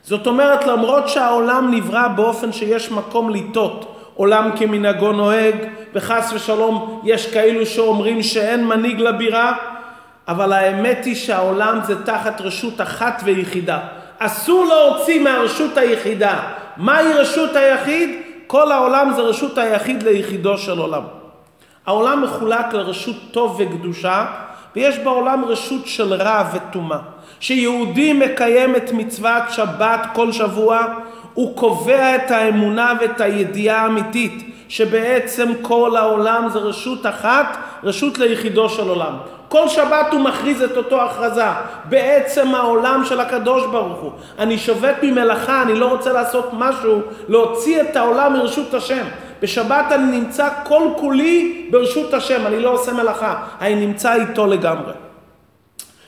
זאת 0.04 0.28
אומרת 0.28 0.68
למרות 0.68 1.10
שהעולם 1.10 1.72
נברא 1.74 2.08
באופן 2.08 2.52
שיש 2.52 2.92
מקום 2.92 3.30
לטעות, 3.30 3.96
עולם 4.16 4.50
כמנהגו 4.56 5.12
נוהג, 5.12 5.56
וחס 5.94 6.32
ושלום 6.36 7.02
יש 7.04 7.34
כאלו 7.34 7.66
שאומרים 7.66 8.24
שאין 8.24 8.66
מנהיג 8.66 9.00
לבירה, 9.00 9.54
אבל 10.28 10.54
האמת 10.54 11.06
היא 11.06 11.16
שהעולם 11.16 11.80
זה 11.84 12.06
תחת 12.06 12.42
רשות 12.42 12.82
אחת 12.82 13.22
ויחידה. 13.26 13.80
אסור 14.20 14.66
להוציא 14.66 15.22
מהרשות 15.24 15.78
היחידה. 15.78 16.40
מהי 16.78 17.14
רשות 17.14 17.56
היחיד? 17.56 18.10
כל 18.48 18.72
העולם 18.72 19.12
זה 19.16 19.22
רשות 19.22 19.58
היחיד 19.58 20.04
ליחידו 20.04 20.58
של 20.58 20.78
עולם. 20.80 21.04
העולם 21.86 22.24
מחולק 22.24 22.74
לרשות 22.74 23.16
טוב 23.32 23.60
וקדושה, 23.60 24.26
ויש 24.76 25.00
בעולם 25.00 25.46
רשות 25.46 25.88
של 25.88 26.14
רע 26.14 26.44
וטומאה. 26.54 26.98
שיהודי 27.40 28.14
מקיים 28.14 28.76
את 28.76 28.92
מצוות 28.92 29.44
שבת 29.50 30.08
כל 30.14 30.32
שבוע, 30.32 30.86
הוא 31.34 31.58
קובע 31.58 32.16
את 32.16 32.32
האמונה 32.32 32.94
ואת 33.00 33.22
הידיעה 33.22 33.82
האמיתית 33.82 34.56
שבעצם 34.70 35.52
כל 35.62 35.96
העולם 35.96 36.50
זה 36.50 36.60
רשות 36.60 37.06
אחת, 37.06 37.58
רשות 37.84 38.18
ליחידו 38.18 38.70
של 38.70 38.90
עולם. 38.90 39.14
כל 39.50 39.68
שבת 39.68 40.08
הוא 40.12 40.22
מכריז 40.22 40.62
את 40.62 40.78
אותו 40.78 41.02
הכרזה, 41.02 41.46
בעצם 41.86 42.56
העולם 42.56 43.06
של 43.06 43.20
הקדוש 43.20 43.66
ברוך 43.66 44.00
הוא. 44.00 44.12
אני 44.40 44.58
שובת 44.58 44.96
ממלאכה, 45.04 45.62
אני 45.62 45.76
לא 45.76 45.88
רוצה 45.88 46.14
לעשות 46.14 46.50
משהו, 46.54 47.02
להוציא 47.30 47.82
את 47.82 47.96
העולם 47.96 48.34
מרשות 48.34 48.74
השם. 48.74 49.04
בשבת 49.42 49.86
אני 49.92 50.20
נמצא 50.20 50.50
כל 50.64 50.88
כולי 50.98 51.68
ברשות 51.72 52.14
השם, 52.14 52.48
אני 52.48 52.60
לא 52.60 52.70
עושה 52.70 52.94
מלאכה, 52.94 53.36
אני 53.62 53.76
נמצא 53.76 54.14
איתו 54.14 54.48
לגמרי. 54.48 55.07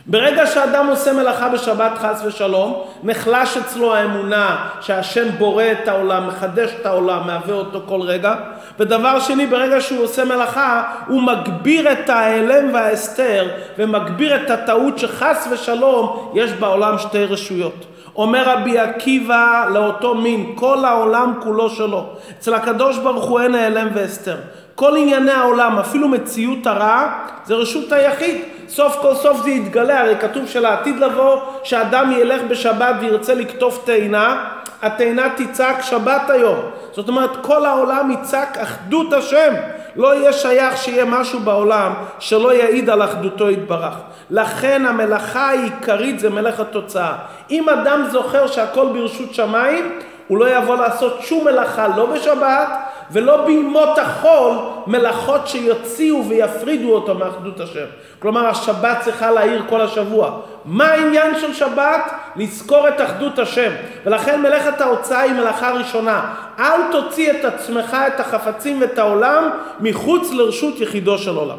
ברגע 0.09 0.45
שאדם 0.47 0.87
עושה 0.87 1.13
מלאכה 1.13 1.49
בשבת 1.49 1.91
חס 1.97 2.21
ושלום, 2.25 2.83
נחלש 3.03 3.57
אצלו 3.57 3.95
האמונה 3.95 4.69
שהשם 4.81 5.29
בורא 5.37 5.63
את 5.71 5.87
העולם, 5.87 6.27
מחדש 6.27 6.71
את 6.81 6.85
העולם, 6.85 7.27
מהווה 7.27 7.55
אותו 7.55 7.81
כל 7.85 8.01
רגע. 8.01 8.35
ודבר 8.79 9.19
שני, 9.19 9.47
ברגע 9.47 9.81
שהוא 9.81 10.03
עושה 10.03 10.25
מלאכה, 10.25 10.83
הוא 11.07 11.21
מגביר 11.21 11.91
את 11.91 12.09
ההיעלם 12.09 12.73
וההסתר, 12.73 13.47
ומגביר 13.77 14.35
את 14.35 14.49
הטעות 14.49 14.99
שחס 14.99 15.47
ושלום 15.51 16.31
יש 16.35 16.51
בעולם 16.51 16.97
שתי 16.97 17.25
רשויות. 17.25 17.85
אומר 18.15 18.49
רבי 18.49 18.77
עקיבא 18.77 19.65
לאותו 19.73 20.15
מין, 20.15 20.51
כל 20.55 20.85
העולם 20.85 21.33
כולו 21.43 21.69
שלו. 21.69 22.05
אצל 22.39 22.53
הקדוש 22.53 22.97
ברוך 22.97 23.25
הוא 23.25 23.39
אין 23.39 23.55
העלם 23.55 23.87
והסתר. 23.93 24.37
כל 24.75 24.97
ענייני 24.97 25.31
העולם, 25.31 25.79
אפילו 25.79 26.07
מציאות 26.07 26.67
הרע, 26.67 27.07
זה 27.45 27.53
רשות 27.53 27.91
היחיד. 27.91 28.41
סוף 28.69 28.97
כל 29.01 29.15
סוף 29.15 29.41
זה 29.43 29.49
יתגלה, 29.49 30.01
הרי 30.01 30.15
כתוב 30.19 30.47
שלעתיד 30.47 30.99
לבוא 30.99 31.41
שאדם 31.63 32.11
ילך 32.11 32.41
בשבת 32.49 32.95
וירצה 32.99 33.33
לקטוף 33.33 33.85
תאנה, 33.85 34.45
התאנה 34.81 35.27
תצעק 35.35 35.81
שבת 35.81 36.29
היום. 36.29 36.59
זאת 36.91 37.07
אומרת 37.07 37.29
כל 37.41 37.65
העולם 37.65 38.11
יצעק 38.11 38.57
אחדות 38.57 39.13
השם. 39.13 39.53
לא 39.95 40.15
יהיה 40.15 40.33
שייך 40.33 40.77
שיהיה 40.77 41.05
משהו 41.05 41.39
בעולם 41.39 41.93
שלא 42.19 42.53
יעיד 42.53 42.89
על 42.89 43.03
אחדותו 43.03 43.49
יתברך. 43.49 43.93
לכן 44.29 44.85
המלאכה 44.85 45.49
העיקרית 45.49 46.19
זה 46.19 46.29
מלאכת 46.29 46.71
תוצאה. 46.71 47.13
אם 47.51 47.69
אדם 47.69 48.03
זוכר 48.11 48.47
שהכל 48.47 48.87
ברשות 48.87 49.33
שמיים, 49.33 49.99
הוא 50.27 50.37
לא 50.37 50.57
יבוא 50.57 50.75
לעשות 50.75 51.21
שום 51.21 51.45
מלאכה, 51.45 51.87
לא 51.87 52.05
בשבת 52.05 52.69
ולא 53.11 53.45
בימות 53.45 53.97
החול, 53.97 54.51
מלאכות 54.87 55.47
שיוציאו 55.47 56.29
ויפרידו 56.29 56.93
אותו 56.93 57.15
מאחדות 57.15 57.59
השם. 57.59 57.85
כלומר, 58.19 58.45
השבת 58.47 58.97
צריכה 59.01 59.31
להעיר 59.31 59.63
כל 59.69 59.81
השבוע. 59.81 60.39
מה 60.65 60.85
העניין 60.85 61.39
של 61.39 61.53
שבת? 61.53 62.11
לזכור 62.35 62.87
את 62.87 63.01
אחדות 63.01 63.39
השם. 63.39 63.71
ולכן 64.05 64.41
מלאכת 64.41 64.81
ההוצאה 64.81 65.21
היא 65.21 65.33
מלאכה 65.33 65.71
ראשונה. 65.71 66.33
אל 66.59 66.81
תוציא 66.91 67.31
את 67.31 67.45
עצמך, 67.45 67.97
את 68.07 68.19
החפצים 68.19 68.81
ואת 68.81 68.99
העולם, 68.99 69.49
מחוץ 69.79 70.33
לרשות 70.33 70.79
יחידו 70.79 71.17
של 71.17 71.35
עולם. 71.35 71.57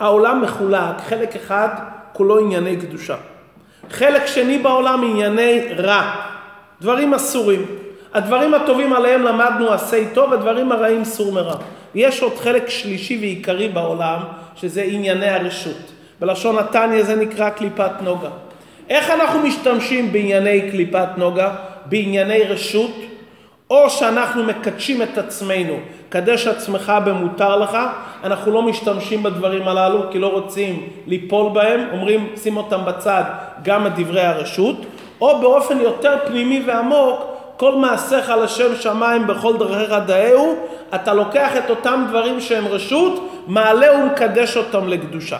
העולם 0.00 0.42
מחולק, 0.42 1.00
חלק 1.08 1.36
אחד 1.36 1.68
כולו 2.12 2.38
ענייני 2.38 2.76
קדושה. 2.76 3.16
חלק 3.90 4.26
שני 4.26 4.58
בעולם 4.58 5.04
ענייני 5.04 5.68
רע. 5.78 6.10
דברים 6.80 7.14
אסורים. 7.14 7.79
הדברים 8.14 8.54
הטובים 8.54 8.92
עליהם 8.92 9.22
למדנו 9.22 9.72
עשה 9.72 10.04
טוב, 10.14 10.32
הדברים 10.32 10.72
הרעים 10.72 11.04
סור 11.04 11.32
מרע. 11.32 11.56
יש 11.94 12.22
עוד 12.22 12.38
חלק 12.38 12.70
שלישי 12.70 13.18
ועיקרי 13.20 13.68
בעולם, 13.68 14.18
שזה 14.56 14.82
ענייני 14.82 15.28
הרשות. 15.28 15.92
בלשון 16.20 16.58
התניא 16.58 17.02
זה 17.02 17.16
נקרא 17.16 17.50
קליפת 17.50 17.90
נוגה. 18.02 18.28
איך 18.88 19.10
אנחנו 19.10 19.40
משתמשים 19.40 20.12
בענייני 20.12 20.70
קליפת 20.70 21.08
נוגה? 21.16 21.54
בענייני 21.86 22.42
רשות, 22.42 22.90
או 23.70 23.90
שאנחנו 23.90 24.44
מקדשים 24.44 25.02
את 25.02 25.18
עצמנו, 25.18 25.74
קדש 26.08 26.46
עצמך 26.46 26.92
במותר 27.04 27.56
לך, 27.56 27.78
אנחנו 28.24 28.52
לא 28.52 28.62
משתמשים 28.62 29.22
בדברים 29.22 29.68
הללו 29.68 30.10
כי 30.10 30.18
לא 30.18 30.26
רוצים 30.26 30.88
ליפול 31.06 31.52
בהם, 31.52 31.80
אומרים 31.92 32.26
שים 32.42 32.56
אותם 32.56 32.80
בצד 32.86 33.22
גם 33.62 33.86
את 33.86 33.92
דברי 33.96 34.20
הרשות, 34.20 34.76
או 35.20 35.40
באופן 35.40 35.80
יותר 35.80 36.16
פנימי 36.26 36.62
ועמוק, 36.66 37.29
כל 37.60 37.74
מעשיך 37.76 38.32
לשם 38.42 38.76
שמיים 38.76 39.26
בכל 39.26 39.56
דרכיך 39.56 39.92
דאהו, 40.06 40.56
אתה 40.94 41.14
לוקח 41.14 41.56
את 41.56 41.70
אותם 41.70 42.04
דברים 42.08 42.40
שהם 42.40 42.66
רשות, 42.66 43.44
מעלה 43.46 43.94
ומקדש 43.94 44.56
אותם 44.56 44.88
לקדושה. 44.88 45.36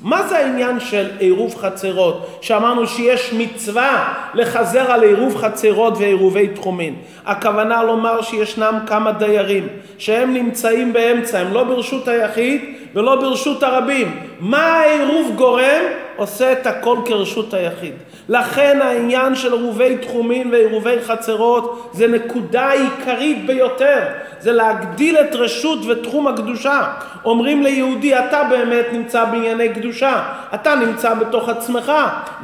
מה 0.00 0.22
זה 0.22 0.38
העניין 0.38 0.80
של 0.80 1.10
עירוב 1.18 1.54
חצרות? 1.56 2.38
שאמרנו 2.40 2.86
שיש 2.86 3.32
מצווה 3.32 4.14
לחזר 4.34 4.92
על 4.92 5.02
עירוב 5.02 5.36
חצרות 5.36 5.94
ועירובי 5.98 6.48
תחומין. 6.48 6.94
הכוונה 7.26 7.82
לומר 7.82 8.22
שישנם 8.22 8.78
כמה 8.86 9.12
דיירים 9.12 9.68
שהם 9.98 10.34
נמצאים 10.34 10.92
באמצע, 10.92 11.38
הם 11.38 11.52
לא 11.52 11.64
ברשות 11.64 12.08
היחיד 12.08 12.64
ולא 12.94 13.16
ברשות 13.16 13.62
הרבים. 13.62 14.20
מה 14.40 14.66
העירוב 14.66 15.32
גורם? 15.36 16.03
עושה 16.16 16.52
את 16.52 16.66
הכל 16.66 16.98
כרשות 17.04 17.54
היחיד. 17.54 17.94
לכן 18.28 18.78
העניין 18.82 19.34
של 19.34 19.52
עירובי 19.52 19.98
תחומין 19.98 20.50
ועירובי 20.52 20.96
חצרות 21.02 21.90
זה 21.92 22.06
נקודה 22.06 22.70
עיקרית 22.70 23.46
ביותר. 23.46 24.00
זה 24.40 24.52
להגדיל 24.52 25.16
את 25.16 25.34
רשות 25.34 25.78
ותחום 25.86 26.28
הקדושה. 26.28 26.82
אומרים 27.24 27.62
ליהודי, 27.62 28.18
אתה 28.18 28.42
באמת 28.50 28.86
נמצא 28.92 29.24
בענייני 29.24 29.68
קדושה, 29.68 30.22
אתה 30.54 30.74
נמצא 30.74 31.14
בתוך 31.14 31.48
עצמך, 31.48 31.92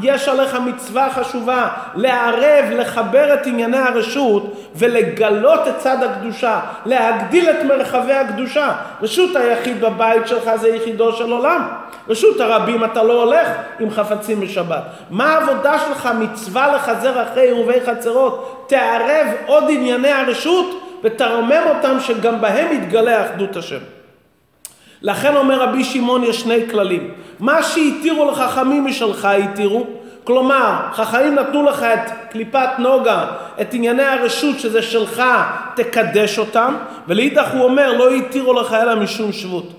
יש 0.02 0.28
עליך 0.28 0.58
מצווה 0.66 1.10
חשובה, 1.10 1.68
לערב, 1.94 2.64
לחבר 2.70 3.34
את 3.34 3.46
ענייני 3.46 3.78
הרשות 3.78 4.70
ולגלות 4.74 5.68
את 5.68 5.78
צד 5.78 6.02
הקדושה, 6.02 6.60
להגדיל 6.86 7.50
את 7.50 7.64
מרחבי 7.68 8.12
הקדושה. 8.12 8.72
רשות 9.02 9.36
היחיד 9.36 9.80
בבית 9.80 10.28
שלך 10.28 10.50
זה 10.56 10.68
יחידו 10.68 11.12
של 11.12 11.32
עולם. 11.32 11.79
רשות 12.08 12.40
הרבים 12.40 12.84
אתה 12.84 13.02
לא 13.02 13.22
הולך 13.22 13.48
עם 13.80 13.90
חפצים 13.90 14.40
בשבת. 14.40 14.82
מה 15.10 15.34
העבודה 15.34 15.78
שלך? 15.78 16.08
מצווה 16.18 16.74
לחזר 16.74 17.22
אחרי 17.22 17.42
עירובי 17.42 17.80
חצרות. 17.86 18.64
תערב 18.68 19.26
עוד 19.46 19.64
ענייני 19.68 20.10
הרשות 20.10 20.80
ותרומם 21.04 21.62
אותם 21.76 21.96
שגם 22.00 22.40
בהם 22.40 22.72
יתגלה 22.72 23.26
אחדות 23.26 23.56
השם. 23.56 23.78
לכן 25.02 25.36
אומר 25.36 25.62
רבי 25.62 25.84
שמעון 25.84 26.24
יש 26.24 26.40
שני 26.40 26.70
כללים. 26.70 27.14
מה 27.40 27.62
שהתירו 27.62 28.30
לחכמים 28.30 28.84
משלך 28.84 29.24
התירו. 29.24 29.86
כלומר, 30.24 30.74
חכמים 30.92 31.34
נתנו 31.34 31.62
לך 31.62 31.82
את 31.82 32.10
קליפת 32.30 32.68
נוגה, 32.78 33.26
את 33.60 33.74
ענייני 33.74 34.02
הרשות 34.02 34.58
שזה 34.58 34.82
שלך, 34.82 35.22
תקדש 35.74 36.38
אותם, 36.38 36.74
ולאידך 37.08 37.48
הוא 37.52 37.64
אומר 37.64 37.92
לא 37.92 38.10
התירו 38.10 38.52
לך 38.52 38.72
אלא 38.72 38.94
משום 38.94 39.32
שבות. 39.32 39.72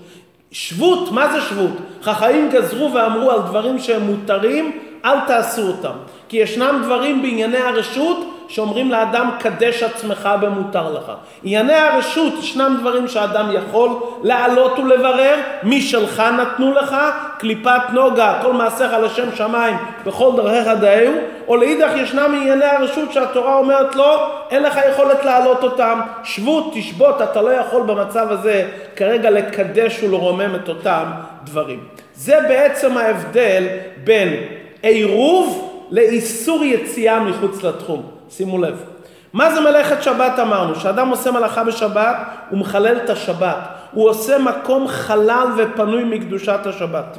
שבות, 0.52 1.12
מה 1.12 1.32
זה 1.32 1.40
שבות? 1.40 1.70
חכמים 2.02 2.50
גזרו 2.52 2.92
ואמרו 2.94 3.30
על 3.30 3.40
דברים 3.40 3.78
שהם 3.78 4.02
מותרים, 4.02 4.78
אל 5.04 5.20
תעשו 5.26 5.62
אותם. 5.62 5.92
כי 6.28 6.36
ישנם 6.36 6.80
דברים 6.84 7.22
בענייני 7.22 7.58
הרשות 7.58 8.41
שאומרים 8.52 8.90
לאדם 8.90 9.30
קדש 9.38 9.82
עצמך 9.82 10.28
במותר 10.40 10.92
לך. 10.92 11.12
ענייני 11.42 11.74
הרשות, 11.74 12.32
ישנם 12.38 12.76
דברים 12.80 13.08
שאדם 13.08 13.50
יכול 13.52 13.90
לעלות 14.22 14.78
ולברר, 14.78 15.36
משלך 15.62 16.20
נתנו 16.20 16.72
לך, 16.72 16.96
קליפת 17.38 17.80
נוגה, 17.92 18.38
כל 18.42 18.52
מעשיך 18.52 18.92
לשם 19.02 19.36
שמיים, 19.36 19.76
בכל 20.06 20.32
דרכיך 20.36 20.68
דאהו, 20.80 21.12
או 21.48 21.56
לאידך 21.56 21.90
ישנם 21.96 22.34
ענייני 22.40 22.64
הרשות 22.64 23.12
שהתורה 23.12 23.58
אומרת 23.58 23.96
לו, 23.96 24.16
אין 24.50 24.62
לך 24.62 24.80
יכולת 24.92 25.24
להעלות 25.24 25.62
אותם, 25.62 26.00
שבות, 26.24 26.72
תשבות, 26.74 27.22
אתה 27.22 27.42
לא 27.42 27.50
יכול 27.50 27.82
במצב 27.82 28.26
הזה 28.30 28.68
כרגע 28.96 29.30
לקדש 29.30 30.02
ולרומם 30.02 30.54
את 30.54 30.68
אותם 30.68 31.04
דברים. 31.44 31.80
זה 32.14 32.40
בעצם 32.48 32.96
ההבדל 32.96 33.64
בין 34.04 34.34
עירוב 34.82 35.68
לאיסור 35.90 36.64
יציאה 36.64 37.20
מחוץ 37.20 37.62
לתחום. 37.62 38.21
שימו 38.36 38.58
לב. 38.58 38.84
מה 39.32 39.54
זה 39.54 39.60
מלאכת 39.60 40.02
שבת 40.02 40.38
אמרנו? 40.38 40.74
כשאדם 40.74 41.08
עושה 41.08 41.30
מלאכה 41.30 41.64
בשבת, 41.64 42.16
הוא 42.50 42.58
מחלל 42.58 42.96
את 42.96 43.10
השבת. 43.10 43.58
הוא 43.92 44.08
עושה 44.08 44.38
מקום 44.38 44.88
חלל 44.88 45.46
ופנוי 45.56 46.04
מקדושת 46.04 46.66
השבת. 46.66 47.18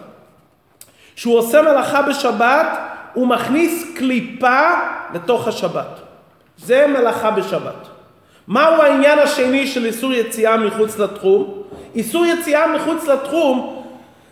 כשהוא 1.16 1.38
עושה 1.38 1.62
מלאכה 1.62 2.02
בשבת, 2.02 2.68
הוא 3.14 3.28
מכניס 3.28 3.86
קליפה 3.96 4.70
לתוך 5.14 5.48
השבת. 5.48 6.00
זה 6.58 6.88
מלאכה 6.88 7.32
בשבת. 7.32 7.88
מהו 8.48 8.82
העניין 8.82 9.20
השני 9.20 9.68
של 9.68 9.86
איסור 9.86 10.14
יציאה 10.14 10.58
מחוץ 10.58 11.00
לתחום? 11.00 11.64
איסור 11.96 12.26
יציאה 12.26 12.68
מחוץ 12.68 13.08
לתחום 13.08 13.84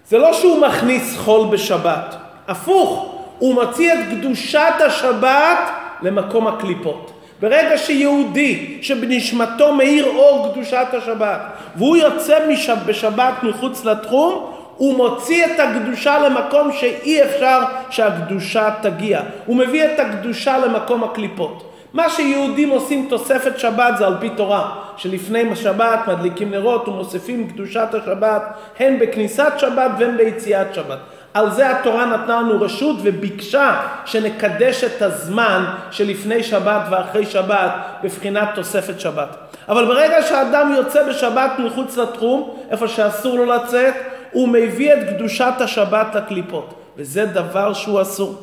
זה 0.07 0.17
לא 0.17 0.33
שהוא 0.33 0.61
מכניס 0.67 1.17
חול 1.17 1.47
בשבת, 1.47 2.15
הפוך, 2.47 3.15
הוא 3.39 3.53
מוציא 3.53 3.93
את 3.93 3.99
קדושת 4.11 4.73
השבת 4.85 5.80
למקום 6.01 6.47
הקליפות. 6.47 7.11
ברגע 7.41 7.77
שיהודי 7.77 8.77
שבנשמתו 8.81 9.73
מאיר 9.73 10.05
אור 10.05 10.51
קדושת 10.51 10.87
השבת 10.93 11.39
והוא 11.75 11.97
יוצא 11.97 12.47
משב, 12.49 12.75
בשבת 12.85 13.33
מחוץ 13.43 13.85
לתחום, 13.85 14.51
הוא 14.77 14.97
מוציא 14.97 15.45
את 15.45 15.59
הקדושה 15.59 16.19
למקום 16.19 16.71
שאי 16.71 17.23
אפשר 17.23 17.59
שהקדושה 17.89 18.69
תגיע. 18.81 19.21
הוא 19.45 19.55
מביא 19.55 19.85
את 19.85 19.99
הקדושה 19.99 20.57
למקום 20.57 21.03
הקליפות. 21.03 21.71
מה 21.93 22.09
שיהודים 22.09 22.69
עושים 22.69 23.07
תוספת 23.09 23.59
שבת 23.59 23.97
זה 23.97 24.07
על 24.07 24.15
פי 24.19 24.29
תורה, 24.29 24.75
שלפני 24.97 25.51
השבת 25.51 25.99
מדליקים 26.07 26.51
נרות 26.51 26.87
ומוסיפים 26.87 27.49
קדושת 27.49 27.87
השבת 27.93 28.41
הן 28.79 28.99
בכניסת 28.99 29.53
שבת 29.57 29.91
והן 29.99 30.17
ביציאת 30.17 30.75
שבת. 30.75 30.97
על 31.33 31.51
זה 31.51 31.71
התורה 31.71 32.05
נתנה 32.05 32.41
לנו 32.41 32.61
רשות 32.61 32.95
וביקשה 33.03 33.81
שנקדש 34.05 34.83
את 34.83 35.01
הזמן 35.01 35.65
שלפני 35.91 36.43
שבת 36.43 36.81
ואחרי 36.89 37.25
שבת 37.25 37.71
בבחינת 38.03 38.49
תוספת 38.55 38.99
שבת. 38.99 39.37
אבל 39.69 39.85
ברגע 39.85 40.21
שאדם 40.21 40.73
יוצא 40.77 41.09
בשבת 41.09 41.51
מחוץ 41.59 41.97
לתחום, 41.97 42.57
איפה 42.69 42.87
שאסור 42.87 43.37
לו 43.37 43.45
לצאת, 43.45 43.93
הוא 44.31 44.49
מביא 44.49 44.93
את 44.93 44.99
קדושת 45.15 45.53
השבת 45.59 46.15
לקליפות, 46.15 46.73
וזה 46.97 47.25
דבר 47.25 47.73
שהוא 47.73 48.01
אסור. 48.01 48.35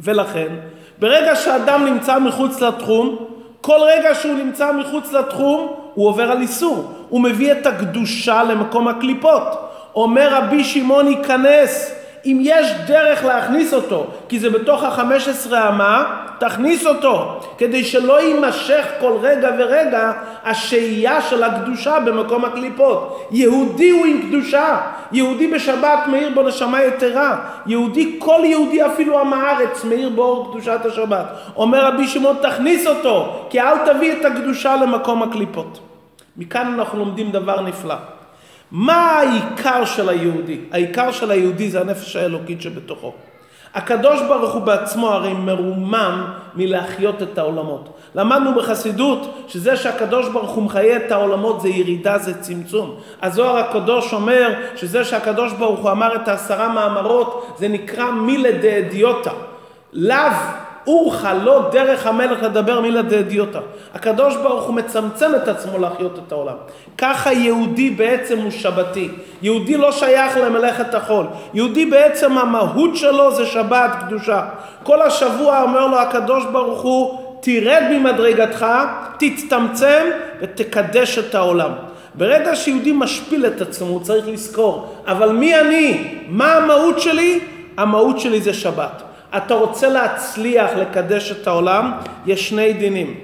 ולכן, 0.00 0.48
ברגע 0.98 1.36
שאדם 1.36 1.84
נמצא 1.84 2.18
מחוץ 2.18 2.60
לתחום, 2.60 3.16
כל 3.60 3.78
רגע 3.82 4.14
שהוא 4.14 4.34
נמצא 4.34 4.72
מחוץ 4.72 5.12
לתחום, 5.12 5.74
הוא 5.94 6.08
עובר 6.08 6.30
על 6.30 6.40
איסור. 6.40 6.92
הוא 7.08 7.20
מביא 7.20 7.52
את 7.52 7.66
הקדושה 7.66 8.42
למקום 8.42 8.88
הקליפות. 8.88 9.67
אומר 9.94 10.28
רבי 10.34 10.64
שמעון 10.64 11.08
ייכנס, 11.08 11.94
אם 12.26 12.38
יש 12.42 12.72
דרך 12.86 13.24
להכניס 13.24 13.74
אותו, 13.74 14.06
כי 14.28 14.38
זה 14.38 14.50
בתוך 14.50 14.84
החמש 14.84 15.28
עשרה 15.28 15.68
אמה, 15.68 16.04
תכניס 16.38 16.86
אותו, 16.86 17.40
כדי 17.58 17.84
שלא 17.84 18.20
יימשך 18.20 18.86
כל 19.00 19.12
רגע 19.22 19.50
ורגע 19.58 20.12
השהייה 20.44 21.22
של 21.22 21.42
הקדושה 21.42 22.00
במקום 22.00 22.44
הקליפות. 22.44 23.28
יהודי 23.30 23.90
הוא 23.90 24.06
עם 24.06 24.22
קדושה, 24.28 24.80
יהודי 25.12 25.46
בשבת 25.46 25.98
מאיר 26.10 26.30
בו 26.34 26.42
נשמה 26.42 26.84
יתרה, 26.84 27.36
יהודי, 27.66 28.16
כל 28.18 28.40
יהודי 28.44 28.86
אפילו 28.86 29.20
עם 29.20 29.32
הארץ 29.32 29.84
מאיר 29.84 30.08
בו 30.08 30.48
קדושת 30.50 30.80
השבת. 30.84 31.26
אומר 31.56 31.86
רבי 31.86 32.08
שמעון 32.08 32.36
תכניס 32.42 32.86
אותו, 32.86 33.46
כי 33.50 33.60
אל 33.60 33.92
תביא 33.92 34.12
את 34.12 34.24
הקדושה 34.24 34.76
למקום 34.76 35.22
הקליפות. 35.22 35.78
מכאן 36.36 36.74
אנחנו 36.74 36.98
לומדים 36.98 37.30
דבר 37.30 37.60
נפלא. 37.60 38.17
מה 38.70 38.94
העיקר 38.94 39.84
של 39.84 40.08
היהודי? 40.08 40.58
העיקר 40.72 41.12
של 41.12 41.30
היהודי 41.30 41.70
זה 41.70 41.80
הנפש 41.80 42.16
האלוקית 42.16 42.62
שבתוכו. 42.62 43.12
הקדוש 43.74 44.22
ברוך 44.22 44.54
הוא 44.54 44.62
בעצמו 44.62 45.08
הרי 45.08 45.32
מרומם 45.32 46.24
מלהחיות 46.54 47.22
את 47.22 47.38
העולמות. 47.38 47.98
למדנו 48.14 48.54
בחסידות 48.54 49.44
שזה 49.48 49.76
שהקדוש 49.76 50.28
ברוך 50.28 50.50
הוא 50.50 50.62
מחיה 50.62 50.96
את 50.96 51.12
העולמות 51.12 51.60
זה 51.60 51.68
ירידה, 51.68 52.18
זה 52.18 52.40
צמצום. 52.40 52.94
הזוהר 53.22 53.56
הקדוש 53.56 54.12
אומר 54.12 54.54
שזה 54.76 55.04
שהקדוש 55.04 55.52
ברוך 55.52 55.80
הוא 55.80 55.90
אמר 55.90 56.16
את 56.16 56.28
העשרה 56.28 56.68
מאמרות 56.68 57.56
זה 57.58 57.68
נקרא 57.68 58.10
מילה 58.10 58.52
דאדיוטה. 58.52 59.30
לאו 59.92 60.16
אורך 60.88 61.26
לא 61.44 61.68
דרך 61.72 62.06
המלך 62.06 62.42
לדבר 62.42 62.80
מילה 62.80 63.02
דאדיוטה. 63.02 63.58
הקדוש 63.94 64.36
ברוך 64.36 64.64
הוא 64.64 64.74
מצמצם 64.74 65.34
את 65.34 65.48
עצמו 65.48 65.78
להחיות 65.78 66.18
את 66.26 66.32
העולם. 66.32 66.54
ככה 66.98 67.32
יהודי 67.32 67.90
בעצם 67.90 68.38
הוא 68.38 68.50
שבתי. 68.50 69.08
יהודי 69.42 69.76
לא 69.76 69.92
שייך 69.92 70.36
למלאכת 70.36 70.94
החול. 70.94 71.26
יהודי 71.54 71.86
בעצם 71.86 72.38
המהות 72.38 72.96
שלו 72.96 73.34
זה 73.34 73.46
שבת 73.46 73.90
קדושה. 74.06 74.42
כל 74.82 75.02
השבוע 75.02 75.62
אומר 75.62 75.86
לו 75.86 75.98
הקדוש 75.98 76.44
ברוך 76.52 76.82
הוא 76.82 77.18
תרד 77.40 77.82
ממדרגתך, 77.90 78.66
תצטמצם 79.18 80.04
ותקדש 80.40 81.18
את 81.18 81.34
העולם. 81.34 81.70
ברגע 82.14 82.56
שיהודי 82.56 82.92
משפיל 82.92 83.46
את 83.46 83.60
עצמו 83.60 83.88
הוא 83.88 84.00
צריך 84.00 84.28
לזכור, 84.28 84.94
אבל 85.06 85.32
מי 85.32 85.60
אני? 85.60 86.04
מה 86.28 86.52
המהות 86.52 87.00
שלי? 87.00 87.40
המהות 87.76 88.20
שלי 88.20 88.40
זה 88.40 88.54
שבת. 88.54 89.07
אתה 89.36 89.54
רוצה 89.54 89.88
להצליח 89.88 90.70
לקדש 90.76 91.32
את 91.32 91.46
העולם, 91.46 91.92
יש 92.26 92.48
שני 92.48 92.72
דינים. 92.72 93.14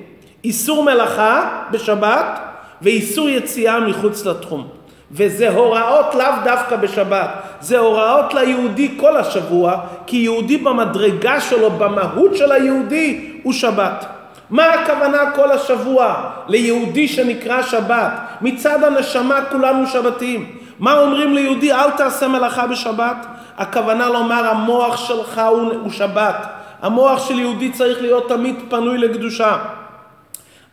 איסור 0.45 0.85
מלאכה 0.85 1.63
בשבת 1.71 2.41
ואיסור 2.83 3.29
יציאה 3.29 3.81
מחוץ 3.81 4.27
לתחום. 4.27 4.69
וזה 5.13 5.49
הוראות 5.49 6.15
לאו 6.15 6.33
דווקא 6.45 6.77
בשבת, 6.77 7.29
זה 7.61 7.79
הוראות 7.79 8.35
ליהודי 8.35 8.95
כל 9.01 9.17
השבוע, 9.17 9.77
כי 10.07 10.17
יהודי 10.17 10.57
במדרגה 10.57 11.41
שלו, 11.41 11.71
במהות 11.71 12.37
של 12.37 12.53
היהודי, 12.53 13.31
הוא 13.43 13.53
שבת. 13.53 14.05
מה 14.51 14.67
הכוונה 14.67 15.31
כל 15.31 15.51
השבוע 15.51 16.15
ליהודי 16.49 17.09
שנקרא 17.09 17.63
שבת? 17.63 18.13
מצד 18.41 18.85
הנשמה 18.85 19.45
כולנו 19.51 19.87
שבתיים. 19.87 20.57
מה 20.79 21.01
אומרים 21.01 21.35
ליהודי 21.35 21.73
אל 21.73 21.91
תעשה 21.91 22.29
מלאכה 22.29 22.67
בשבת? 22.67 23.27
הכוונה 23.59 24.09
לומר 24.09 24.49
המוח 24.49 24.97
שלך 24.97 25.41
הוא, 25.51 25.91
שבת. 25.91 26.47
המוח 26.83 27.29
של 27.29 27.39
יהודי 27.39 27.73
צריך 27.73 28.03
להיות 28.03 28.29
תמיד 28.29 28.57
פנוי 28.69 28.99
לקדושה. 28.99 29.57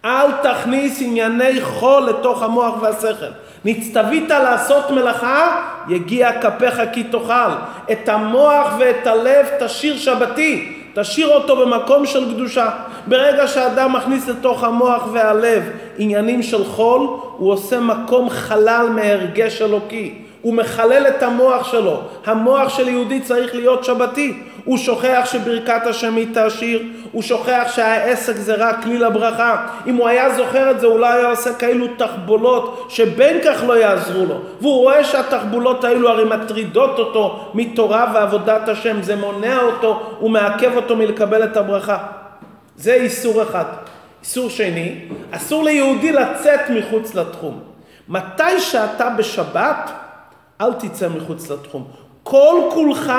אל 0.05 0.31
תכניס 0.31 1.01
ענייני 1.01 1.61
חול 1.61 2.03
לתוך 2.03 2.43
המוח 2.43 2.81
והשכל. 2.81 3.25
נצטווית 3.65 4.29
לעשות 4.29 4.91
מלאכה, 4.91 5.61
יגיע 5.89 6.41
כפיך 6.41 6.81
כי 6.93 7.03
תאכל. 7.03 7.51
את 7.91 8.09
המוח 8.09 8.73
ואת 8.79 9.07
הלב 9.07 9.45
תשאיר 9.59 9.97
שבתי. 9.97 10.77
תשאיר 10.95 11.27
אותו 11.27 11.55
במקום 11.55 12.05
של 12.05 12.33
קדושה. 12.33 12.69
ברגע 13.07 13.47
שאדם 13.47 13.93
מכניס 13.93 14.27
לתוך 14.27 14.63
המוח 14.63 15.07
והלב 15.11 15.63
עניינים 15.97 16.43
של 16.43 16.65
חול, 16.65 17.01
הוא 17.37 17.51
עושה 17.51 17.79
מקום 17.79 18.29
חלל 18.29 18.87
מהרגש 18.95 19.61
אלוקי. 19.61 20.20
הוא 20.41 20.53
מחלל 20.53 21.07
את 21.07 21.23
המוח 21.23 21.71
שלו. 21.71 22.01
המוח 22.25 22.77
של 22.77 22.87
יהודי 22.87 23.21
צריך 23.21 23.55
להיות 23.55 23.83
שבתי. 23.83 24.43
הוא 24.65 24.77
שוכח 24.77 25.27
שברכת 25.31 25.87
השם 25.87 26.15
היא 26.15 26.27
תעשיר, 26.33 26.83
הוא 27.11 27.21
שוכח 27.21 27.71
שהעסק 27.75 28.35
זה 28.35 28.55
רק 28.55 28.83
כלי 28.83 28.97
לברכה. 28.97 29.67
אם 29.87 29.95
הוא 29.95 30.07
היה 30.07 30.35
זוכר 30.35 30.71
את 30.71 30.79
זה, 30.79 30.87
אולי 30.87 31.13
היה 31.13 31.29
עושה 31.29 31.53
כאלו 31.53 31.87
תחבולות 31.97 32.85
שבין 32.89 33.37
כך 33.45 33.63
לא 33.67 33.77
יעזרו 33.77 34.25
לו. 34.25 34.41
והוא 34.61 34.77
רואה 34.81 35.03
שהתחבולות 35.03 35.83
האלו 35.83 36.09
הרי 36.09 36.23
מטרידות 36.23 36.99
אותו 36.99 37.51
מתורה 37.53 38.11
ועבודת 38.13 38.69
השם, 38.69 39.01
זה 39.01 39.15
מונע 39.15 39.61
אותו, 39.61 40.01
הוא 40.19 40.31
מעכב 40.31 40.75
אותו 40.75 40.95
מלקבל 40.95 41.43
את 41.43 41.57
הברכה. 41.57 41.97
זה 42.77 42.93
איסור 42.93 43.43
אחד. 43.43 43.65
איסור 44.21 44.49
שני, 44.49 44.95
אסור 45.31 45.63
ליהודי 45.63 46.11
לצאת 46.11 46.59
מחוץ 46.69 47.15
לתחום. 47.15 47.59
מתי 48.09 48.59
שאתה 48.59 49.09
בשבת, 49.09 49.91
אל 50.61 50.73
תצא 50.73 51.07
מחוץ 51.07 51.51
לתחום. 51.51 51.87
כל 52.23 52.61
כולך, 52.73 53.11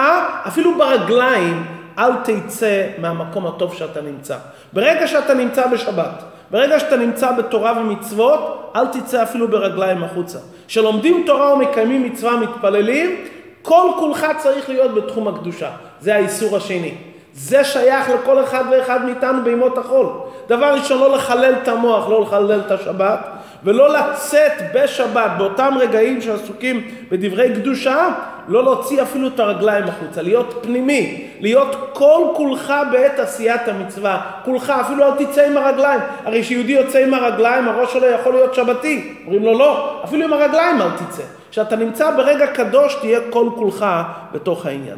אפילו 0.47 0.79
ברגליים, 0.79 1.67
אל 1.99 2.13
תצא 2.25 2.87
מהמקום 2.99 3.47
הטוב 3.47 3.75
שאתה 3.75 4.01
נמצא. 4.01 4.37
ברגע 4.73 5.07
שאתה 5.07 5.35
נמצא 5.35 5.67
בשבת, 5.67 6.23
ברגע 6.51 6.81
שאתה 6.81 6.97
נמצא 6.97 7.33
בתורה 7.33 7.81
ומצוות, 7.81 8.73
אל 8.77 8.87
תצא 8.87 9.23
אפילו 9.23 9.49
ברגליים 9.49 10.05
החוצה. 10.05 10.39
כשלומדים 10.69 11.23
תורה 11.27 11.55
ומקיימים 11.55 12.03
מצווה 12.03 12.37
מתפללים, 12.37 13.17
כל 13.63 13.91
כולך 13.99 14.27
צריך 14.39 14.69
להיות 14.69 14.95
בתחום 14.95 15.29
הקדושה. 15.29 15.71
זה 16.01 16.15
האיסור 16.15 16.57
השני. 16.57 16.95
זה 17.35 17.65
שייך 17.65 18.11
לכל 18.11 18.45
אחד 18.45 18.65
ואחד 18.71 19.05
מאיתנו 19.05 19.45
בימות 19.45 19.79
החול. 19.79 20.07
דבר 20.49 20.75
ראשון, 20.75 20.99
לא 20.99 21.17
לחלל 21.17 21.55
את 21.63 21.69
המוח, 21.69 22.09
לא 22.09 22.23
לחלל 22.23 22.61
את 22.67 22.71
השבת, 22.71 23.19
ולא 23.65 23.93
לצאת 23.93 24.53
בשבת, 24.75 25.31
באותם 25.39 25.75
רגעים 25.81 26.21
שעסוקים 26.21 26.95
בדברי 27.11 27.55
קדושה, 27.55 28.09
לא 28.49 28.65
להוציא 28.65 29.03
אפילו 29.03 29.29
את 29.29 29.41
הרגליים 29.41 29.85
החוצה, 29.85 30.23
להיות 30.23 30.59
פנימי, 30.63 31.29
להיות 31.41 31.91
כל 31.93 32.27
כולך 32.35 32.73
בעת 32.93 33.19
עשיית 33.19 33.69
המצווה, 33.69 34.21
כולך, 34.45 34.71
אפילו 34.71 35.05
אל 35.05 35.25
תצא 35.25 35.47
עם 35.47 35.57
הרגליים, 35.57 36.01
הרי 36.25 36.43
כשיהודי 36.43 36.73
יוצא 36.73 36.99
עם 36.99 37.15
הרגליים, 37.15 37.69
הראש 37.69 37.93
שלו 37.93 38.07
יכול 38.07 38.35
להיות 38.35 38.55
שבתי, 38.55 39.15
אומרים 39.25 39.45
לו 39.45 39.59
לא, 39.59 40.03
אפילו 40.05 40.25
עם 40.25 40.33
הרגליים 40.33 40.83
אל 40.83 40.91
תצא. 40.91 41.23
כשאתה 41.51 41.77
נמצא 41.77 42.17
ברגע 42.17 42.47
קדוש, 42.47 42.95
תהיה 42.95 43.21
כל 43.31 43.49
כולך 43.57 43.87
בתוך 44.33 44.67
העניין. 44.67 44.97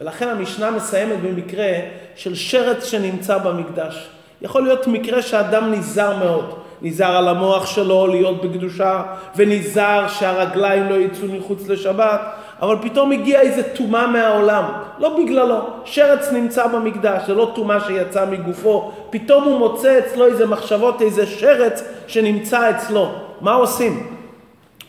ולכן 0.00 0.28
המשנה 0.28 0.70
מסיימת 0.70 1.20
במקרה 1.22 1.72
של 2.16 2.34
שרץ 2.34 2.84
שנמצא 2.84 3.38
במקדש. 3.38 4.08
יכול 4.42 4.62
להיות 4.62 4.86
מקרה 4.86 5.22
שאדם 5.22 5.72
נזהר 5.72 6.16
מאוד. 6.16 6.54
נזהר 6.82 7.16
על 7.16 7.28
המוח 7.28 7.66
שלו 7.66 8.06
להיות 8.06 8.44
בקדושה, 8.44 9.02
ונזהר 9.36 10.08
שהרגליים 10.08 10.88
לא 10.88 10.94
יצאו 10.94 11.26
מחוץ 11.38 11.68
לשבת, 11.68 12.20
אבל 12.62 12.76
פתאום 12.82 13.12
הגיעה 13.12 13.42
איזה 13.42 13.62
טומאה 13.62 14.06
מהעולם, 14.06 14.64
לא 14.98 15.18
בגללו, 15.18 15.60
שרץ 15.84 16.32
נמצא 16.32 16.66
במקדש, 16.66 17.22
זה 17.26 17.34
לא 17.34 17.52
טומאה 17.54 17.80
שיצאה 17.80 18.26
מגופו, 18.26 18.92
פתאום 19.10 19.44
הוא 19.44 19.58
מוצא 19.58 19.98
אצלו 19.98 20.26
איזה 20.26 20.46
מחשבות, 20.46 21.02
איזה 21.02 21.26
שרץ 21.26 21.84
שנמצא 22.06 22.70
אצלו. 22.70 23.12
מה 23.40 23.52
עושים? 23.52 24.06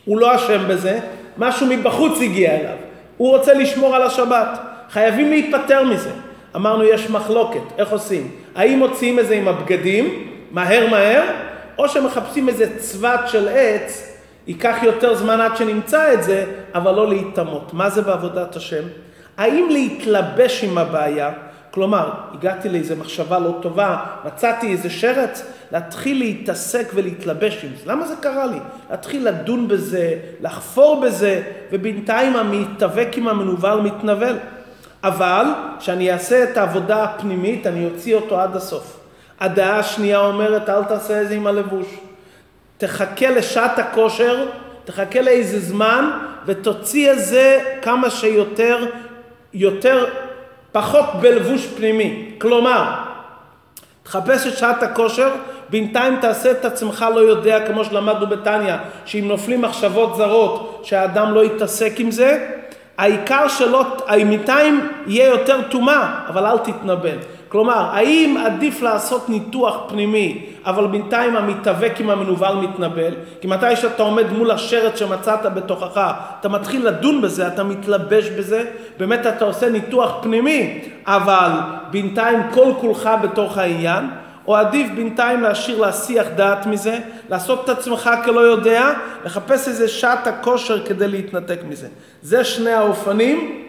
הוא 0.06 0.17
לא 0.17 0.36
אשם 0.36 0.67
בזה, 0.67 0.99
משהו 1.38 1.67
מבחוץ 1.67 2.21
הגיע 2.21 2.56
אליו. 2.56 2.75
הוא 3.17 3.38
רוצה 3.38 3.53
לשמור 3.53 3.95
על 3.95 4.03
השבת. 4.03 4.60
חייבים 4.89 5.29
להיפטר 5.29 5.84
מזה. 5.84 6.10
אמרנו, 6.56 6.84
יש 6.84 7.10
מחלוקת, 7.10 7.62
איך 7.77 7.89
עושים? 7.91 8.32
האם 8.56 8.79
מוציאים 8.79 9.19
את 9.19 9.27
זה 9.27 9.34
עם 9.36 9.47
הבגדים, 9.47 10.27
מהר 10.51 10.88
מהר, 10.88 11.23
או 11.77 11.89
שמחפשים 11.89 12.49
איזה 12.49 12.79
צבת 12.79 13.19
של 13.27 13.47
עץ, 13.47 14.17
ייקח 14.47 14.77
יותר 14.83 15.15
זמן 15.15 15.41
עד 15.41 15.57
שנמצא 15.57 16.13
את 16.13 16.23
זה, 16.23 16.45
אבל 16.75 16.91
לא 16.95 17.09
להיטמות. 17.09 17.73
מה 17.73 17.89
זה 17.89 18.01
בעבודת 18.01 18.55
השם? 18.55 18.83
האם 19.38 19.67
להתלבש 19.71 20.63
עם 20.63 20.77
הבעיה, 20.77 21.31
כלומר, 21.71 22.09
הגעתי 22.33 22.69
לאיזו 22.69 22.95
מחשבה 22.95 23.39
לא 23.39 23.57
טובה, 23.62 23.97
מצאתי 24.25 24.71
איזה 24.71 24.89
שרץ, 24.89 25.45
להתחיל 25.71 26.17
להתעסק 26.17 26.91
ולהתלבש 26.93 27.63
עם 27.63 27.69
זה. 27.77 27.91
למה 27.91 28.07
זה 28.07 28.15
קרה 28.21 28.45
לי? 28.45 28.57
להתחיל 28.91 29.27
לדון 29.27 29.67
בזה, 29.67 30.15
לחפור 30.41 31.01
בזה, 31.01 31.41
ובינתיים 31.71 32.36
המתאבק 32.36 33.07
עם 33.15 33.27
המנוול 33.27 33.81
מתנבל. 33.81 34.36
אבל 35.03 35.45
כשאני 35.79 36.12
אעשה 36.12 36.43
את 36.43 36.57
העבודה 36.57 37.03
הפנימית, 37.03 37.67
אני 37.67 37.86
אוציא 37.86 38.15
אותו 38.15 38.39
עד 38.41 38.55
הסוף. 38.55 39.02
הדעה 39.43 39.79
השנייה 39.79 40.19
אומרת, 40.19 40.69
אל 40.69 40.84
תעשה 40.84 41.21
את 41.21 41.27
זה 41.27 41.34
עם 41.34 41.47
הלבוש. 41.47 41.88
תחכה 42.77 43.29
לשעת 43.29 43.79
הכושר, 43.79 44.45
תחכה 44.86 45.21
לאיזה 45.21 45.60
זמן, 45.60 46.10
ותוציא 46.45 47.12
את 47.12 47.19
זה 47.19 47.60
כמה 47.82 48.10
שיותר, 48.10 48.86
יותר, 49.53 50.06
פחות 50.71 51.06
בלבוש 51.21 51.65
פנימי. 51.65 52.32
כלומר, 52.38 52.93
תחפש 54.03 54.47
את 54.47 54.58
שעת 54.58 54.84
הכושר, 54.84 55.29
בינתיים 55.69 56.17
תעשה 56.21 56.51
את 56.51 56.65
עצמך 56.65 57.06
לא 57.15 57.19
יודע, 57.19 57.67
כמו 57.67 57.86
שלמדנו 57.86 58.27
בתניא, 58.27 58.75
שאם 59.06 59.27
נופלים 59.27 59.62
מחשבות 59.62 60.15
זרות, 60.15 60.82
שהאדם 60.84 61.34
לא 61.34 61.45
יתעסק 61.45 61.93
עם 61.97 62.12
זה, 62.12 62.49
העיקר 62.97 63.47
שלא, 63.47 63.86
בינתיים 64.10 64.89
יהיה 65.08 65.27
יותר 65.27 65.62
טומאה, 65.69 66.19
אבל 66.27 66.45
אל 66.45 66.58
תתנבל. 66.58 67.17
כלומר, 67.53 67.89
האם 67.91 68.37
עדיף 68.45 68.81
לעשות 68.81 69.29
ניתוח 69.29 69.77
פנימי, 69.87 70.45
אבל 70.65 70.87
בינתיים 70.87 71.35
המתאבק 71.35 71.93
עם 71.99 72.09
המנוול 72.09 72.55
מתנבל? 72.55 73.13
כי 73.41 73.47
מתי 73.47 73.75
שאתה 73.75 74.03
עומד 74.03 74.31
מול 74.31 74.51
השרץ 74.51 74.99
שמצאת 74.99 75.53
בתוכך, 75.53 76.11
אתה 76.39 76.49
מתחיל 76.49 76.87
לדון 76.87 77.21
בזה, 77.21 77.47
אתה 77.47 77.63
מתלבש 77.63 78.29
בזה, 78.29 78.65
באמת 78.99 79.27
אתה 79.27 79.45
עושה 79.45 79.69
ניתוח 79.69 80.11
פנימי, 80.21 80.81
אבל 81.05 81.51
בינתיים 81.91 82.39
כל 82.51 82.71
כולך 82.79 83.09
בתוך 83.23 83.57
העניין, 83.57 84.05
או 84.47 84.55
עדיף 84.55 84.91
בינתיים 84.95 85.41
להשאיר 85.41 85.81
להסיח 85.81 86.27
דעת 86.35 86.65
מזה, 86.65 86.99
לעשות 87.29 87.63
את 87.63 87.69
עצמך 87.69 88.09
כלא 88.25 88.39
יודע, 88.39 88.93
לחפש 89.25 89.67
איזה 89.67 89.87
שעת 89.87 90.27
הכושר 90.27 90.85
כדי 90.85 91.07
להתנתק 91.07 91.59
מזה. 91.69 91.87
זה 92.21 92.43
שני 92.43 92.71
האופנים. 92.71 93.62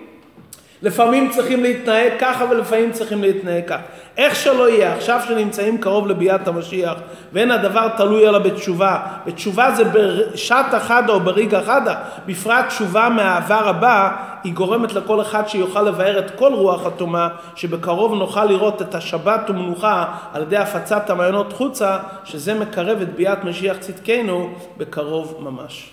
לפעמים 0.85 1.31
צריכים 1.31 1.63
להתנהג 1.63 2.13
ככה 2.19 2.45
ולפעמים 2.51 2.93
צריכים 2.93 3.23
להתנהג 3.23 3.65
ככה. 3.67 3.83
איך 4.17 4.37
שלא 4.37 4.71
יהיה, 4.71 4.95
עכשיו 4.95 5.21
שנמצאים 5.29 5.79
קרוב 5.79 6.09
לביאת 6.09 6.49
המשיח, 6.49 6.95
ואין 7.33 7.51
הדבר 7.51 7.89
תלוי 7.97 8.29
אלא 8.29 8.39
בתשובה, 8.39 8.99
ותשובה 9.27 9.75
זה 9.75 9.85
בשעת 9.85 10.75
אחדה 10.75 11.13
או 11.13 11.21
ברגע 11.21 11.61
אחדה, 11.61 11.95
בפרט 12.27 12.65
תשובה 12.69 13.09
מהעבר 13.09 13.69
הבא, 13.69 14.17
היא 14.45 14.53
גורמת 14.53 14.93
לכל 14.93 15.21
אחד 15.21 15.49
שיוכל 15.49 15.83
לבאר 15.83 16.19
את 16.19 16.31
כל 16.31 16.53
רוח 16.53 16.87
הטומאה, 16.87 17.29
שבקרוב 17.57 18.15
נוכל 18.15 18.45
לראות 18.45 18.83
את 18.83 18.95
השבת 18.95 19.51
ומנוחה 19.51 20.05
על 20.33 20.43
ידי 20.43 20.57
הפצת 20.57 21.11
המעיינות 21.11 21.53
חוצה, 21.53 21.99
שזה 22.25 22.55
מקרב 22.55 23.01
את 23.03 23.15
ביאת 23.15 23.45
משיח 23.45 23.77
צדקנו 23.77 24.55
בקרוב 24.77 25.37
ממש. 25.41 25.91